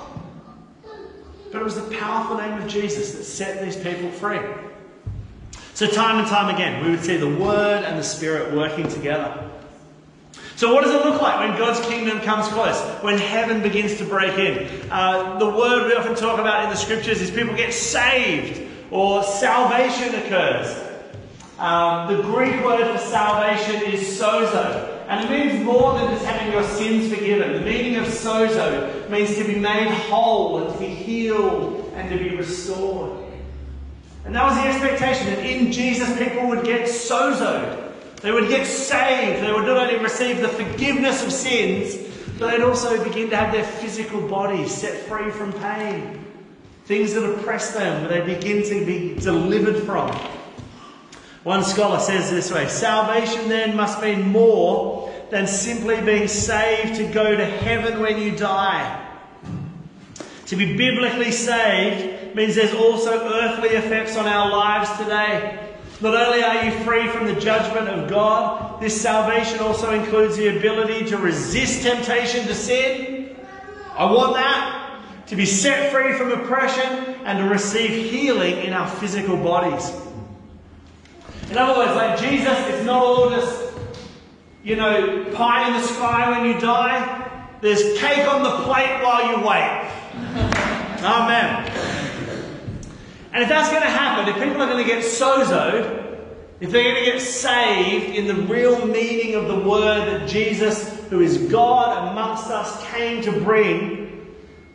But 1.52 1.62
it 1.62 1.64
was 1.64 1.76
the 1.76 1.96
powerful 1.98 2.36
name 2.36 2.60
of 2.60 2.68
Jesus 2.68 3.14
that 3.14 3.24
set 3.26 3.64
these 3.64 3.78
people 3.78 4.10
free. 4.10 4.40
So, 5.76 5.86
time 5.86 6.18
and 6.18 6.28
time 6.28 6.54
again, 6.54 6.84
we 6.84 6.90
would 6.90 7.04
see 7.04 7.18
the 7.18 7.30
Word 7.30 7.84
and 7.84 7.98
the 7.98 8.04
Spirit 8.04 8.52
working 8.56 8.88
together. 8.88 9.52
So, 10.56 10.74
what 10.74 10.84
does 10.84 10.96
it 10.96 11.06
look 11.06 11.22
like 11.22 11.48
when 11.48 11.58
God's 11.60 11.80
kingdom 11.88 12.22
comes 12.22 12.48
close? 12.48 12.82
When 13.04 13.20
heaven 13.20 13.62
begins 13.62 13.98
to 14.00 14.04
break 14.04 14.38
in? 14.40 14.92
Uh, 14.92 15.38
the 15.38 15.50
word 15.50 15.86
we 15.86 15.94
often 15.94 16.16
talk 16.16 16.40
about 16.40 16.64
in 16.64 16.72
the 16.72 16.76
scriptures 16.76 17.22
is 17.22 17.30
people 17.30 17.56
get 17.56 17.72
saved 17.72 18.68
or 18.90 19.22
salvation 19.22 20.16
occurs. 20.16 20.89
Um, 21.60 22.08
the 22.16 22.24
Greek 22.24 22.64
word 22.64 22.90
for 22.90 22.98
salvation 22.98 23.84
is 23.84 24.18
sozo. 24.18 24.96
And 25.10 25.26
it 25.26 25.30
means 25.30 25.66
more 25.66 25.94
than 26.00 26.08
just 26.14 26.24
having 26.24 26.54
your 26.54 26.64
sins 26.64 27.14
forgiven. 27.14 27.52
The 27.52 27.60
meaning 27.60 27.98
of 27.98 28.06
sozo 28.06 29.10
means 29.10 29.36
to 29.36 29.44
be 29.44 29.56
made 29.56 29.90
whole 29.90 30.64
and 30.64 30.74
to 30.74 30.80
be 30.80 30.88
healed 30.88 31.92
and 31.96 32.10
to 32.10 32.18
be 32.18 32.34
restored. 32.38 33.26
And 34.24 34.34
that 34.36 34.46
was 34.46 34.56
the 34.56 34.70
expectation 34.70 35.28
that 35.28 35.46
in 35.46 35.70
Jesus 35.72 36.18
people 36.18 36.48
would 36.48 36.64
get 36.64 36.88
sozoed. 36.88 37.92
They 38.22 38.32
would 38.32 38.48
get 38.48 38.66
saved. 38.66 39.44
They 39.44 39.52
would 39.52 39.66
not 39.66 39.78
only 39.78 39.98
receive 39.98 40.40
the 40.40 40.48
forgiveness 40.48 41.26
of 41.26 41.34
sins, 41.34 41.98
but 42.38 42.52
they'd 42.52 42.64
also 42.64 43.04
begin 43.04 43.30
to 43.32 43.36
have 43.36 43.52
their 43.52 43.66
physical 43.66 44.26
bodies 44.30 44.74
set 44.74 44.94
free 45.08 45.30
from 45.30 45.52
pain. 45.54 46.26
Things 46.86 47.14
that 47.16 47.30
oppress 47.30 47.74
them, 47.74 48.08
they 48.08 48.22
begin 48.22 48.64
to 48.64 48.86
be 48.86 49.16
delivered 49.16 49.84
from. 49.84 50.18
One 51.44 51.64
scholar 51.64 52.00
says 52.00 52.30
this 52.30 52.52
way 52.52 52.68
Salvation 52.68 53.48
then 53.50 53.76
must 53.76 54.02
mean 54.02 54.28
more 54.28 55.14
than 55.30 55.48
simply 55.48 56.02
being 56.02 56.28
saved 56.28 56.96
to 56.96 57.08
go 57.12 57.36
to 57.36 57.46
heaven 57.46 58.02
when 58.02 58.22
you 58.22 58.36
die. 58.36 59.06
To 60.48 60.56
be 60.56 60.76
biblically 60.76 61.32
saved 61.32 62.36
means 62.36 62.56
there's 62.56 62.74
also 62.74 63.12
earthly 63.12 63.70
effects 63.70 64.18
on 64.18 64.26
our 64.26 64.50
lives 64.50 64.90
today. 64.98 65.68
Not 66.02 66.16
only 66.16 66.42
are 66.42 66.66
you 66.66 66.72
free 66.84 67.08
from 67.10 67.28
the 67.28 67.40
judgment 67.40 67.88
of 67.88 68.10
God, 68.10 68.82
this 68.82 69.00
salvation 69.00 69.60
also 69.60 69.92
includes 69.92 70.38
the 70.38 70.58
ability 70.58 71.06
to 71.08 71.18
resist 71.18 71.84
temptation 71.84 72.48
to 72.48 72.56
sin. 72.56 73.36
I 73.96 74.06
want 74.06 74.34
that. 74.36 74.76
To 75.28 75.36
be 75.36 75.46
set 75.46 75.92
free 75.92 76.14
from 76.14 76.32
oppression 76.32 77.16
and 77.26 77.38
to 77.40 77.46
receive 77.46 78.12
healing 78.12 78.66
in 78.66 78.74
our 78.74 78.88
physical 78.88 79.38
bodies. 79.38 79.92
In 81.50 81.58
other 81.58 81.80
words, 81.80 81.96
like 81.96 82.20
Jesus, 82.20 82.58
is 82.68 82.86
not 82.86 83.02
all 83.02 83.30
just, 83.32 83.74
you 84.64 84.76
know, 84.76 85.26
pie 85.34 85.68
in 85.68 85.74
the 85.74 85.88
sky 85.88 86.30
when 86.30 86.46
you 86.46 86.60
die. 86.62 87.48
There's 87.62 87.98
cake 88.00 88.28
on 88.28 88.44
the 88.44 88.52
plate 88.64 89.02
while 89.02 89.32
you 89.32 89.46
wait. 89.46 89.90
Amen. 91.04 91.72
And 93.34 93.44
if 93.44 93.50
that's 93.50 93.70
going 93.70 93.82
to 93.82 93.90
happen, 93.90 94.28
if 94.28 94.36
people 94.36 94.62
are 94.62 94.68
going 94.68 94.84
to 94.84 94.90
get 94.90 95.04
sozoed, 95.04 96.00
if 96.60 96.72
they're 96.72 96.84
going 96.84 97.04
to 97.04 97.12
get 97.12 97.22
saved 97.22 98.16
in 98.16 98.28
the 98.28 98.36
real 98.36 98.86
meaning 98.86 99.34
of 99.34 99.48
the 99.48 99.58
word 99.58 100.06
that 100.08 100.30
Jesus, 100.30 101.00
who 101.10 101.22
is 101.22 101.38
God 101.50 102.12
amongst 102.12 102.52
us, 102.52 102.86
came 102.92 103.24
to 103.24 103.32
bring, 103.32 104.09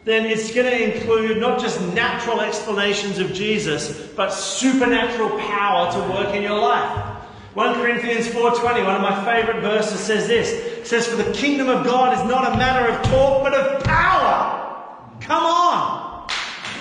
then 0.04 0.26
it's 0.26 0.52
going 0.52 0.66
to 0.66 0.96
include 0.96 1.38
not 1.38 1.58
just 1.58 1.80
natural 1.94 2.40
explanations 2.40 3.18
of 3.18 3.32
Jesus, 3.32 4.08
but 4.08 4.30
supernatural 4.30 5.30
power 5.40 5.90
to 5.92 5.98
work 6.12 6.34
in 6.34 6.42
your 6.42 6.58
life. 6.58 7.10
1 7.54 7.74
Corinthians 7.76 8.26
4.20, 8.26 8.84
one 8.84 8.96
of 8.96 9.02
my 9.02 9.24
favourite 9.24 9.62
verses, 9.62 10.00
says 10.00 10.26
this. 10.26 10.50
It 10.50 10.86
says, 10.86 11.06
For 11.06 11.16
the 11.16 11.32
kingdom 11.32 11.68
of 11.68 11.84
God 11.84 12.12
is 12.12 12.30
not 12.30 12.52
a 12.52 12.56
matter 12.58 12.92
of 12.92 13.02
talk, 13.04 13.44
but 13.44 13.54
of 13.54 13.82
power. 13.84 15.00
Come 15.20 15.44
on. 15.44 16.28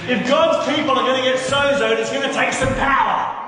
If 0.08 0.28
God's 0.28 0.76
people 0.76 0.92
are 0.92 1.06
going 1.06 1.24
to 1.24 1.30
get 1.30 1.40
sozoed, 1.40 1.98
it's 2.00 2.12
going 2.12 2.28
to 2.28 2.34
take 2.34 2.52
some 2.52 2.74
power. 2.76 3.40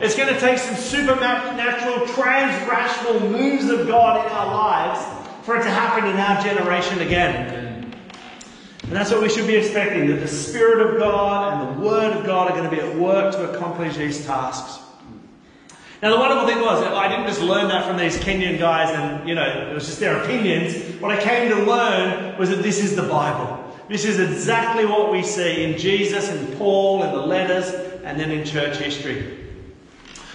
It's 0.00 0.16
going 0.16 0.32
to 0.32 0.38
take 0.38 0.58
some 0.58 0.76
supernatural, 0.76 2.06
transrational 2.08 3.30
moves 3.30 3.70
of 3.70 3.86
God 3.86 4.26
in 4.26 4.32
our 4.32 4.54
lives 4.54 5.46
for 5.46 5.56
it 5.56 5.62
to 5.62 5.70
happen 5.70 6.10
in 6.10 6.16
our 6.16 6.42
generation 6.42 7.00
again. 7.00 7.67
And 8.88 8.96
that's 8.96 9.10
what 9.10 9.20
we 9.20 9.28
should 9.28 9.46
be 9.46 9.54
expecting 9.54 10.06
that 10.06 10.20
the 10.20 10.26
Spirit 10.26 10.80
of 10.80 10.98
God 10.98 11.60
and 11.60 11.76
the 11.76 11.86
Word 11.86 12.16
of 12.16 12.24
God 12.24 12.50
are 12.50 12.56
going 12.56 12.70
to 12.70 12.74
be 12.74 12.80
at 12.80 12.96
work 12.96 13.34
to 13.34 13.52
accomplish 13.52 13.98
these 13.98 14.24
tasks. 14.24 14.82
Now, 16.00 16.10
the 16.10 16.18
wonderful 16.18 16.48
thing 16.48 16.62
was, 16.62 16.82
I 16.82 17.06
didn't 17.06 17.26
just 17.26 17.42
learn 17.42 17.68
that 17.68 17.86
from 17.86 17.98
these 17.98 18.16
Kenyan 18.16 18.58
guys 18.58 18.88
and, 18.96 19.28
you 19.28 19.34
know, 19.34 19.44
it 19.44 19.74
was 19.74 19.84
just 19.84 20.00
their 20.00 20.22
opinions. 20.22 21.02
What 21.02 21.10
I 21.10 21.22
came 21.22 21.50
to 21.50 21.64
learn 21.70 22.38
was 22.38 22.48
that 22.48 22.62
this 22.62 22.82
is 22.82 22.96
the 22.96 23.02
Bible. 23.02 23.62
This 23.90 24.06
is 24.06 24.20
exactly 24.20 24.86
what 24.86 25.12
we 25.12 25.22
see 25.22 25.64
in 25.64 25.78
Jesus 25.78 26.30
and 26.30 26.56
Paul 26.56 27.02
and 27.02 27.12
the 27.12 27.20
letters 27.20 27.68
and 28.04 28.18
then 28.18 28.30
in 28.30 28.46
church 28.46 28.78
history. 28.78 29.38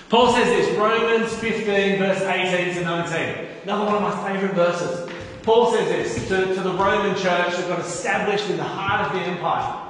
Paul 0.09 0.31
says 0.31 0.45
this, 0.45 0.77
Romans 0.77 1.33
15, 1.37 1.97
verse 1.97 2.21
18 2.21 2.75
to 2.75 2.83
19. 2.83 3.47
Another 3.63 3.85
one 3.85 3.95
of 3.95 4.01
my 4.03 4.31
favourite 4.31 4.53
verses. 4.53 5.12
Paul 5.43 5.73
says 5.73 5.87
this 5.89 6.27
to, 6.29 6.55
to 6.55 6.61
the 6.61 6.71
Roman 6.71 7.15
church 7.15 7.55
that 7.55 7.67
got 7.67 7.79
established 7.79 8.49
in 8.49 8.57
the 8.57 8.63
heart 8.63 9.07
of 9.07 9.13
the 9.13 9.19
empire. 9.19 9.81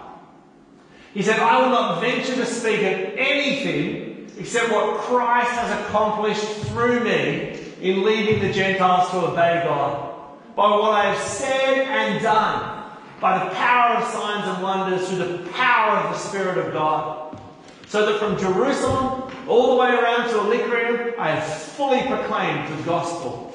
He 1.13 1.21
said, 1.21 1.39
I 1.39 1.61
will 1.61 1.69
not 1.69 2.01
venture 2.01 2.35
to 2.35 2.45
speak 2.45 2.79
of 2.79 3.17
anything 3.17 4.31
except 4.39 4.71
what 4.71 4.99
Christ 5.01 5.51
has 5.51 5.85
accomplished 5.85 6.43
through 6.67 7.03
me 7.03 7.59
in 7.81 8.03
leading 8.03 8.41
the 8.41 8.51
Gentiles 8.51 9.11
to 9.11 9.17
obey 9.17 9.61
God. 9.63 10.11
By 10.55 10.69
what 10.69 10.91
I 10.91 11.13
have 11.13 11.23
said 11.23 11.87
and 11.87 12.21
done, 12.21 12.91
by 13.21 13.43
the 13.43 13.53
power 13.53 13.97
of 13.97 14.07
signs 14.11 14.47
and 14.47 14.63
wonders, 14.63 15.07
through 15.07 15.19
the 15.19 15.49
power 15.51 15.97
of 15.97 16.13
the 16.13 16.17
Spirit 16.17 16.57
of 16.57 16.73
God. 16.73 17.39
So 17.87 18.07
that 18.07 18.19
from 18.19 18.39
Jerusalem 18.39 19.31
all 19.47 19.75
the 19.75 19.81
way 19.81 19.89
around 19.89 20.29
to 20.29 20.39
Illyricum, 20.39 21.13
I 21.19 21.29
have 21.29 21.43
fully 21.43 22.01
proclaimed 22.07 22.75
the 22.75 22.83
gospel 22.83 23.53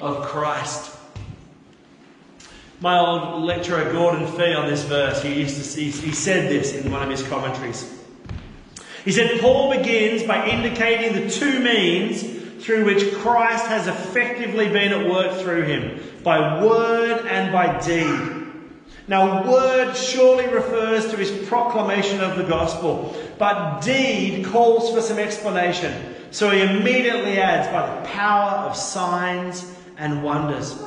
of 0.00 0.22
Christ. 0.26 0.98
My 2.84 2.98
old 2.98 3.44
lecturer 3.44 3.90
Gordon 3.92 4.26
Fee 4.26 4.52
on 4.52 4.66
this 4.66 4.84
verse, 4.84 5.22
he 5.22 5.40
used 5.40 5.56
to 5.56 5.64
see, 5.64 5.84
he 5.90 6.12
said 6.12 6.50
this 6.50 6.74
in 6.74 6.92
one 6.92 7.02
of 7.02 7.08
his 7.08 7.26
commentaries. 7.28 7.90
He 9.06 9.10
said, 9.10 9.40
Paul 9.40 9.74
begins 9.74 10.22
by 10.24 10.46
indicating 10.46 11.14
the 11.14 11.30
two 11.30 11.60
means 11.60 12.22
through 12.62 12.84
which 12.84 13.14
Christ 13.14 13.64
has 13.68 13.86
effectively 13.86 14.68
been 14.68 14.92
at 14.92 15.08
work 15.08 15.40
through 15.40 15.62
him, 15.62 15.98
by 16.22 16.62
word 16.62 17.24
and 17.24 17.50
by 17.50 17.80
deed. 17.80 18.52
Now, 19.08 19.50
word 19.50 19.94
surely 19.94 20.46
refers 20.52 21.10
to 21.10 21.16
his 21.16 21.30
proclamation 21.48 22.20
of 22.20 22.36
the 22.36 22.44
gospel, 22.44 23.18
but 23.38 23.80
deed 23.80 24.44
calls 24.44 24.92
for 24.92 25.00
some 25.00 25.18
explanation. 25.18 26.16
So 26.32 26.50
he 26.50 26.60
immediately 26.60 27.38
adds, 27.38 27.66
by 27.68 28.02
the 28.02 28.08
power 28.08 28.68
of 28.68 28.76
signs 28.76 29.74
and 29.96 30.22
wonders. 30.22 30.78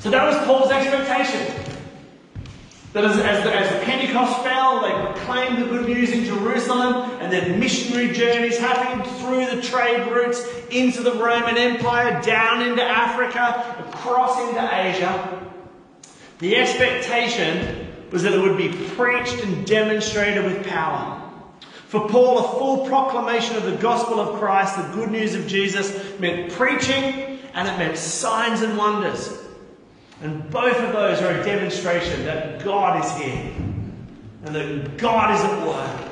So 0.00 0.10
that 0.10 0.26
was 0.26 0.46
Paul's 0.46 0.70
expectation. 0.70 1.54
That 2.94 3.04
as, 3.04 3.18
as, 3.18 3.46
as 3.46 3.84
Pentecost 3.84 4.42
fell, 4.42 4.80
they 4.80 5.12
proclaimed 5.12 5.62
the 5.62 5.66
good 5.66 5.86
news 5.86 6.10
in 6.10 6.24
Jerusalem, 6.24 7.18
and 7.20 7.30
then 7.30 7.60
missionary 7.60 8.10
journeys 8.10 8.58
happened 8.58 9.06
through 9.18 9.54
the 9.54 9.60
trade 9.60 10.10
routes 10.10 10.42
into 10.70 11.02
the 11.02 11.12
Roman 11.12 11.58
Empire, 11.58 12.20
down 12.22 12.62
into 12.62 12.82
Africa, 12.82 13.86
across 13.88 14.40
into 14.48 14.74
Asia. 14.74 15.52
The 16.38 16.56
expectation 16.56 17.86
was 18.10 18.22
that 18.22 18.32
it 18.32 18.40
would 18.40 18.56
be 18.56 18.70
preached 18.96 19.44
and 19.44 19.66
demonstrated 19.66 20.44
with 20.44 20.66
power. 20.66 21.30
For 21.88 22.08
Paul, 22.08 22.38
a 22.38 22.58
full 22.58 22.86
proclamation 22.86 23.54
of 23.56 23.64
the 23.64 23.76
gospel 23.76 24.18
of 24.18 24.38
Christ, 24.40 24.76
the 24.76 24.94
good 24.94 25.10
news 25.10 25.34
of 25.34 25.46
Jesus, 25.46 26.18
meant 26.18 26.52
preaching 26.52 27.38
and 27.52 27.68
it 27.68 27.76
meant 27.76 27.98
signs 27.98 28.62
and 28.62 28.78
wonders. 28.78 29.49
And 30.22 30.48
both 30.50 30.76
of 30.76 30.92
those 30.92 31.22
are 31.22 31.30
a 31.30 31.44
demonstration 31.44 32.24
that 32.26 32.62
God 32.62 33.02
is 33.04 33.10
here 33.12 33.52
and 34.44 34.54
that 34.54 34.98
God 34.98 35.34
is 35.34 35.40
at 35.40 35.66
work 35.66 36.10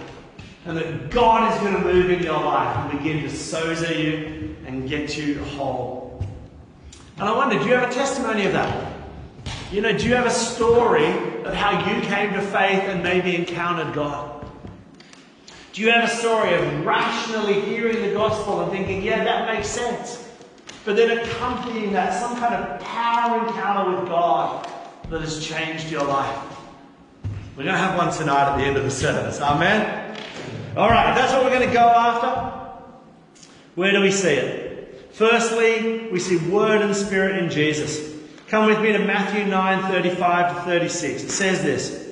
and 0.64 0.76
that 0.76 1.10
God 1.10 1.52
is 1.52 1.60
going 1.60 1.74
to 1.74 1.80
move 1.80 2.10
in 2.10 2.22
your 2.22 2.40
life 2.40 2.76
and 2.76 2.98
begin 2.98 3.22
to 3.22 3.28
sozo 3.28 3.98
you 3.98 4.56
and 4.66 4.88
get 4.88 5.16
you 5.16 5.42
whole. 5.44 6.24
And 7.18 7.28
I 7.28 7.36
wonder, 7.36 7.58
do 7.58 7.64
you 7.66 7.74
have 7.74 7.90
a 7.90 7.92
testimony 7.92 8.46
of 8.46 8.52
that? 8.52 8.92
You 9.72 9.82
know, 9.82 9.96
do 9.96 10.06
you 10.06 10.14
have 10.14 10.26
a 10.26 10.30
story 10.30 11.08
of 11.44 11.52
how 11.54 11.86
you 11.90 12.00
came 12.02 12.32
to 12.32 12.40
faith 12.40 12.82
and 12.84 13.02
maybe 13.02 13.36
encountered 13.36 13.94
God? 13.94 14.46
Do 15.72 15.82
you 15.82 15.90
have 15.90 16.04
a 16.04 16.14
story 16.14 16.54
of 16.54 16.84
rationally 16.84 17.60
hearing 17.60 18.02
the 18.02 18.12
gospel 18.12 18.62
and 18.62 18.72
thinking, 18.72 19.02
yeah, 19.02 19.22
that 19.24 19.54
makes 19.54 19.68
sense? 19.68 20.27
But 20.84 20.96
then 20.96 21.18
accompanying 21.18 21.92
that, 21.92 22.18
some 22.20 22.36
kind 22.38 22.54
of 22.54 22.80
power 22.80 23.46
encounter 23.46 23.90
with 23.90 24.08
God 24.08 24.68
that 25.10 25.20
has 25.20 25.44
changed 25.44 25.90
your 25.90 26.04
life. 26.04 26.38
We're 27.56 27.64
going 27.64 27.74
to 27.74 27.80
have 27.80 27.98
one 27.98 28.12
tonight 28.12 28.52
at 28.52 28.56
the 28.56 28.64
end 28.64 28.76
of 28.76 28.84
the 28.84 28.90
service. 28.90 29.40
Amen? 29.40 30.16
All 30.76 30.88
right, 30.88 31.14
that's 31.14 31.32
what 31.32 31.42
we're 31.42 31.50
going 31.50 31.68
to 31.68 31.74
go 31.74 31.80
after. 31.80 32.68
Where 33.74 33.92
do 33.92 34.00
we 34.00 34.10
see 34.10 34.34
it? 34.34 35.08
Firstly, 35.12 36.08
we 36.10 36.20
see 36.20 36.36
Word 36.48 36.82
and 36.82 36.94
Spirit 36.94 37.42
in 37.42 37.50
Jesus. 37.50 38.14
Come 38.46 38.66
with 38.66 38.80
me 38.80 38.92
to 38.92 38.98
Matthew 39.00 39.44
9 39.44 39.90
35 39.90 40.54
to 40.54 40.62
36. 40.62 41.24
It 41.24 41.30
says 41.30 41.62
this 41.62 42.07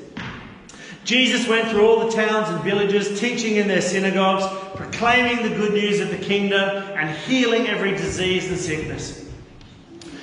Jesus 1.07 1.47
went 1.47 1.69
through 1.69 1.87
all 1.87 2.05
the 2.05 2.13
towns 2.13 2.49
and 2.49 2.61
villages, 2.65 3.21
teaching 3.21 3.57
in 3.57 3.69
their 3.69 3.81
synagogues, 3.81 4.45
proclaiming 4.75 5.49
the 5.49 5.57
good 5.57 5.73
news 5.73 6.01
of 6.01 6.11
the 6.11 6.19
kingdom, 6.19 6.69
and 6.69 7.17
healing 7.19 7.69
every 7.69 7.93
disease 7.93 8.49
and 8.49 8.59
sickness. 8.59 9.25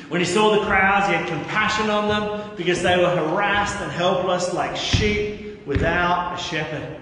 When 0.10 0.20
he 0.20 0.26
saw 0.26 0.60
the 0.60 0.66
crowds, 0.66 1.08
he 1.08 1.14
had 1.14 1.26
compassion 1.26 1.90
on 1.90 2.10
them 2.10 2.52
because 2.58 2.84
they 2.84 2.98
were 2.98 3.10
harassed 3.10 3.78
and 3.78 3.90
helpless 3.94 4.54
like 4.54 4.76
sheep 4.76 5.66
without 5.66 6.38
a 6.38 6.38
shepherd. 6.38 6.98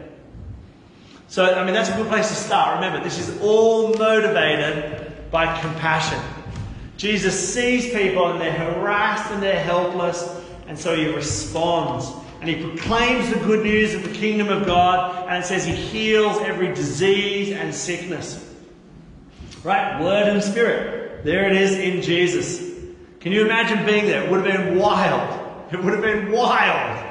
So, 1.27 1.51
I 1.51 1.65
mean, 1.65 1.73
that's 1.73 1.89
a 1.89 1.95
good 1.95 2.07
place 2.07 2.29
to 2.29 2.35
start. 2.35 2.75
Remember, 2.75 3.03
this 3.03 3.17
is 3.17 3.41
all 3.41 3.95
motivated 3.95 5.31
by 5.31 5.59
compassion. 5.59 6.19
Jesus 6.97 7.51
sees 7.51 7.91
people 7.91 8.31
and 8.31 8.39
they're 8.39 8.51
harassed 8.51 9.31
and 9.31 9.41
they're 9.41 9.63
helpless, 9.63 10.39
and 10.67 10.77
so 10.77 10.95
he 10.95 11.07
responds. 11.07 12.11
And 12.41 12.49
he 12.49 12.55
proclaims 12.55 13.29
the 13.29 13.39
good 13.39 13.63
news 13.63 13.93
of 13.93 14.03
the 14.03 14.09
kingdom 14.09 14.49
of 14.49 14.65
God, 14.65 15.29
and 15.29 15.43
it 15.43 15.47
says 15.47 15.63
he 15.63 15.75
heals 15.75 16.39
every 16.39 16.73
disease 16.73 17.51
and 17.51 17.73
sickness. 17.73 18.43
Right? 19.63 20.01
Word 20.01 20.27
and 20.27 20.43
spirit. 20.43 21.23
There 21.23 21.45
it 21.45 21.55
is 21.55 21.73
in 21.73 22.01
Jesus. 22.01 22.67
Can 23.19 23.31
you 23.31 23.45
imagine 23.45 23.85
being 23.85 24.07
there? 24.07 24.23
It 24.23 24.31
would 24.31 24.43
have 24.43 24.57
been 24.57 24.79
wild. 24.79 25.39
It 25.71 25.83
would 25.83 25.93
have 25.93 26.01
been 26.01 26.31
wild. 26.31 27.07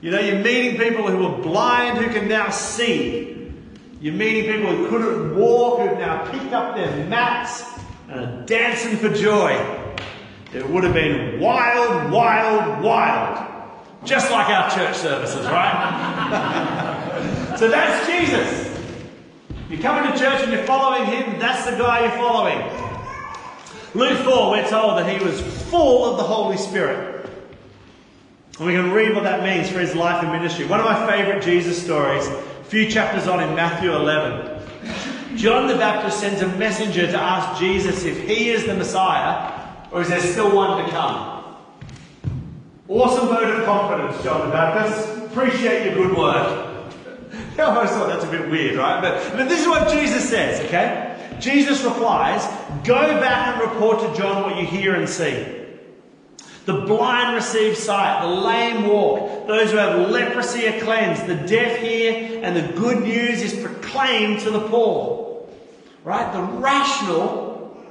You 0.00 0.12
know, 0.12 0.20
you're 0.20 0.44
meeting 0.44 0.76
people 0.76 1.08
who 1.08 1.16
were 1.16 1.42
blind 1.42 1.98
who 1.98 2.12
can 2.12 2.28
now 2.28 2.50
see. 2.50 3.52
You're 4.00 4.14
meeting 4.14 4.44
people 4.44 4.76
who 4.76 4.88
couldn't 4.88 5.36
walk 5.36 5.80
who've 5.80 5.98
now 5.98 6.30
picked 6.30 6.52
up 6.52 6.76
their 6.76 7.04
mats 7.06 7.64
and 8.08 8.20
are 8.20 8.46
dancing 8.46 8.96
for 8.96 9.08
joy. 9.08 9.52
It 10.52 10.68
would 10.68 10.84
have 10.84 10.94
been 10.94 11.40
wild, 11.40 12.12
wild, 12.12 12.84
wild. 12.84 13.53
Just 14.04 14.30
like 14.30 14.48
our 14.48 14.70
church 14.70 14.96
services, 14.96 15.46
right? 15.46 17.54
so 17.58 17.68
that's 17.68 18.06
Jesus. 18.06 18.70
You're 19.70 19.80
coming 19.80 20.12
to 20.12 20.18
church 20.18 20.42
and 20.42 20.52
you're 20.52 20.64
following 20.64 21.06
him, 21.06 21.38
that's 21.38 21.68
the 21.68 21.76
guy 21.76 22.02
you're 22.02 22.18
following. 22.18 22.58
Luke 23.94 24.18
4, 24.24 24.50
we're 24.50 24.68
told 24.68 24.98
that 24.98 25.08
he 25.08 25.24
was 25.24 25.40
full 25.70 26.04
of 26.04 26.16
the 26.16 26.22
Holy 26.22 26.56
Spirit. 26.56 27.30
And 28.58 28.66
we 28.66 28.74
can 28.74 28.92
read 28.92 29.14
what 29.14 29.24
that 29.24 29.42
means 29.42 29.70
for 29.70 29.80
his 29.80 29.94
life 29.94 30.22
and 30.22 30.32
ministry. 30.32 30.66
One 30.66 30.80
of 30.80 30.86
my 30.86 31.10
favourite 31.10 31.42
Jesus 31.42 31.82
stories, 31.82 32.26
a 32.26 32.64
few 32.64 32.90
chapters 32.90 33.26
on 33.26 33.42
in 33.42 33.54
Matthew 33.54 33.94
11. 33.94 35.36
John 35.36 35.66
the 35.66 35.74
Baptist 35.74 36.20
sends 36.20 36.42
a 36.42 36.48
messenger 36.56 37.06
to 37.06 37.18
ask 37.18 37.58
Jesus 37.58 38.04
if 38.04 38.28
he 38.28 38.50
is 38.50 38.66
the 38.66 38.74
Messiah 38.74 39.52
or 39.90 40.02
is 40.02 40.08
there 40.08 40.20
still 40.20 40.54
one 40.54 40.84
to 40.84 40.90
come. 40.90 41.33
Awesome 42.86 43.28
vote 43.28 43.44
of 43.44 43.64
confidence, 43.64 44.22
John 44.22 44.46
the 44.46 44.52
Baptist. 44.52 45.08
Appreciate 45.24 45.86
your 45.86 45.94
good 45.94 46.18
work. 46.18 46.92
I 47.58 47.62
almost 47.62 47.94
thought 47.94 48.08
that's 48.08 48.24
a 48.24 48.30
bit 48.30 48.50
weird, 48.50 48.76
right? 48.76 49.00
But, 49.00 49.38
but 49.38 49.48
this 49.48 49.62
is 49.62 49.66
what 49.66 49.90
Jesus 49.90 50.28
says, 50.28 50.60
okay? 50.66 51.38
Jesus 51.40 51.82
replies, 51.82 52.44
Go 52.84 53.18
back 53.20 53.56
and 53.56 53.70
report 53.72 54.00
to 54.00 54.20
John 54.20 54.42
what 54.42 54.60
you 54.60 54.66
hear 54.66 54.96
and 54.96 55.08
see. 55.08 55.62
The 56.66 56.82
blind 56.82 57.34
receive 57.34 57.78
sight, 57.78 58.20
the 58.20 58.28
lame 58.28 58.86
walk, 58.86 59.46
those 59.46 59.70
who 59.70 59.78
have 59.78 60.10
leprosy 60.10 60.68
are 60.68 60.78
cleansed, 60.80 61.26
the 61.26 61.36
deaf 61.36 61.78
hear, 61.78 62.44
and 62.44 62.54
the 62.54 62.70
good 62.78 63.02
news 63.02 63.40
is 63.40 63.54
proclaimed 63.62 64.40
to 64.40 64.50
the 64.50 64.68
poor. 64.68 65.48
Right? 66.04 66.30
The 66.34 66.42
rational, 66.42 67.82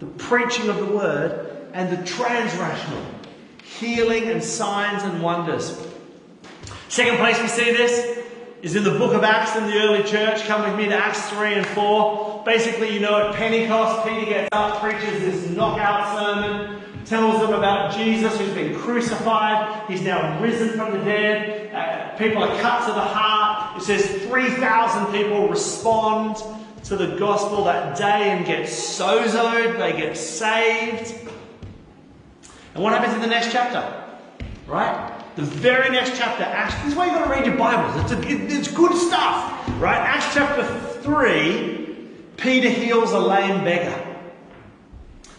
the 0.00 0.06
preaching 0.06 0.68
of 0.68 0.78
the 0.78 0.86
word, 0.86 1.70
and 1.74 1.96
the 1.96 2.02
transrational, 2.02 3.04
healing 3.78 4.30
and 4.30 4.42
signs 4.42 5.02
and 5.02 5.22
wonders. 5.22 5.80
Second 6.88 7.16
place 7.16 7.40
we 7.40 7.48
see 7.48 7.72
this 7.72 8.18
is 8.62 8.76
in 8.76 8.84
the 8.84 8.90
book 8.90 9.14
of 9.14 9.24
Acts 9.24 9.56
in 9.56 9.64
the 9.64 9.78
early 9.80 10.02
church. 10.04 10.42
Come 10.44 10.68
with 10.68 10.78
me 10.78 10.88
to 10.88 10.94
Acts 10.94 11.28
3 11.30 11.54
and 11.54 11.66
4. 11.66 12.42
Basically, 12.44 12.92
you 12.92 13.00
know, 13.00 13.28
at 13.28 13.34
Pentecost, 13.34 14.06
Peter 14.06 14.26
gets 14.26 14.48
up, 14.52 14.80
preaches 14.80 15.20
this 15.20 15.50
knockout 15.50 16.18
sermon 16.18 16.82
tells 17.04 17.40
them 17.40 17.52
about 17.52 17.94
Jesus 17.94 18.38
who's 18.38 18.54
been 18.54 18.78
crucified. 18.78 19.88
He's 19.88 20.02
now 20.02 20.40
risen 20.40 20.70
from 20.70 20.92
the 20.92 21.04
dead. 21.04 21.74
Uh, 21.74 22.16
people 22.16 22.42
are 22.42 22.60
cut 22.60 22.86
to 22.86 22.92
the 22.92 23.00
heart. 23.00 23.76
It 23.76 23.84
says 23.84 24.06
3,000 24.28 25.12
people 25.12 25.48
respond 25.48 26.36
to 26.84 26.96
the 26.96 27.16
gospel 27.16 27.64
that 27.64 27.96
day 27.96 28.30
and 28.30 28.46
get 28.46 28.66
sozoed. 28.66 29.78
They 29.78 29.92
get 29.92 30.16
saved. 30.16 31.28
And 32.74 32.82
what 32.82 32.92
happens 32.92 33.14
in 33.14 33.20
the 33.20 33.26
next 33.26 33.52
chapter? 33.52 34.02
Right? 34.66 35.12
The 35.36 35.42
very 35.42 35.90
next 35.90 36.16
chapter, 36.16 36.44
Acts, 36.44 36.74
this 36.76 36.92
is 36.92 36.94
why 36.94 37.06
you've 37.06 37.14
got 37.14 37.24
to 37.24 37.30
read 37.30 37.46
your 37.46 37.56
Bibles. 37.56 38.02
It's, 38.02 38.12
a, 38.12 38.28
it, 38.28 38.52
it's 38.52 38.68
good 38.68 38.94
stuff. 38.94 39.68
Right? 39.80 39.98
Acts 39.98 40.34
chapter 40.34 40.64
3, 41.02 42.08
Peter 42.36 42.68
heals 42.68 43.12
a 43.12 43.18
lame 43.18 43.64
beggar. 43.64 44.08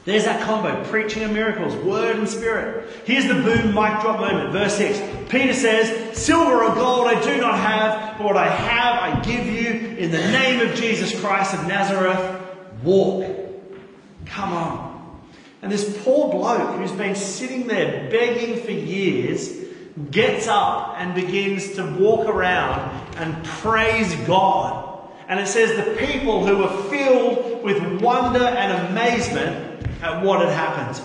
There's 0.05 0.25
that 0.25 0.41
combo, 0.41 0.83
preaching 0.85 1.23
of 1.23 1.31
miracles, 1.31 1.75
word 1.77 2.17
and 2.17 2.27
spirit. 2.27 2.89
Here's 3.05 3.25
the 3.25 3.35
boom 3.35 3.67
mic 3.67 4.01
drop 4.01 4.19
moment, 4.19 4.51
verse 4.51 4.75
6. 4.75 5.29
Peter 5.31 5.53
says, 5.53 6.17
Silver 6.17 6.63
or 6.63 6.75
gold 6.75 7.07
I 7.07 7.21
do 7.23 7.39
not 7.39 7.57
have, 7.57 8.17
but 8.17 8.25
what 8.25 8.35
I 8.37 8.49
have 8.49 9.01
I 9.01 9.21
give 9.21 9.45
you 9.45 9.95
in 9.97 10.11
the 10.11 10.17
name 10.17 10.59
of 10.67 10.75
Jesus 10.75 11.17
Christ 11.21 11.53
of 11.53 11.67
Nazareth. 11.67 12.41
Walk. 12.83 13.31
Come 14.25 14.51
on. 14.51 14.92
And 15.63 15.71
this 15.71 15.97
poor 16.03 16.29
bloke 16.29 16.75
who's 16.77 16.91
been 16.91 17.15
sitting 17.15 17.67
there 17.67 18.09
begging 18.11 18.61
for 18.63 18.71
years 18.71 19.49
gets 20.11 20.45
up 20.45 20.95
and 20.97 21.15
begins 21.15 21.75
to 21.75 21.85
walk 21.85 22.27
around 22.27 22.91
and 23.15 23.45
praise 23.45 24.13
God. 24.27 25.09
And 25.29 25.39
it 25.39 25.47
says 25.47 25.77
the 25.77 25.95
people 26.05 26.45
who 26.45 26.57
were 26.57 26.89
filled 26.89 27.63
with 27.63 28.01
wonder 28.01 28.43
and 28.43 28.89
amazement 28.89 29.87
at 30.01 30.21
what 30.21 30.41
had 30.41 30.49
happened. 30.49 31.01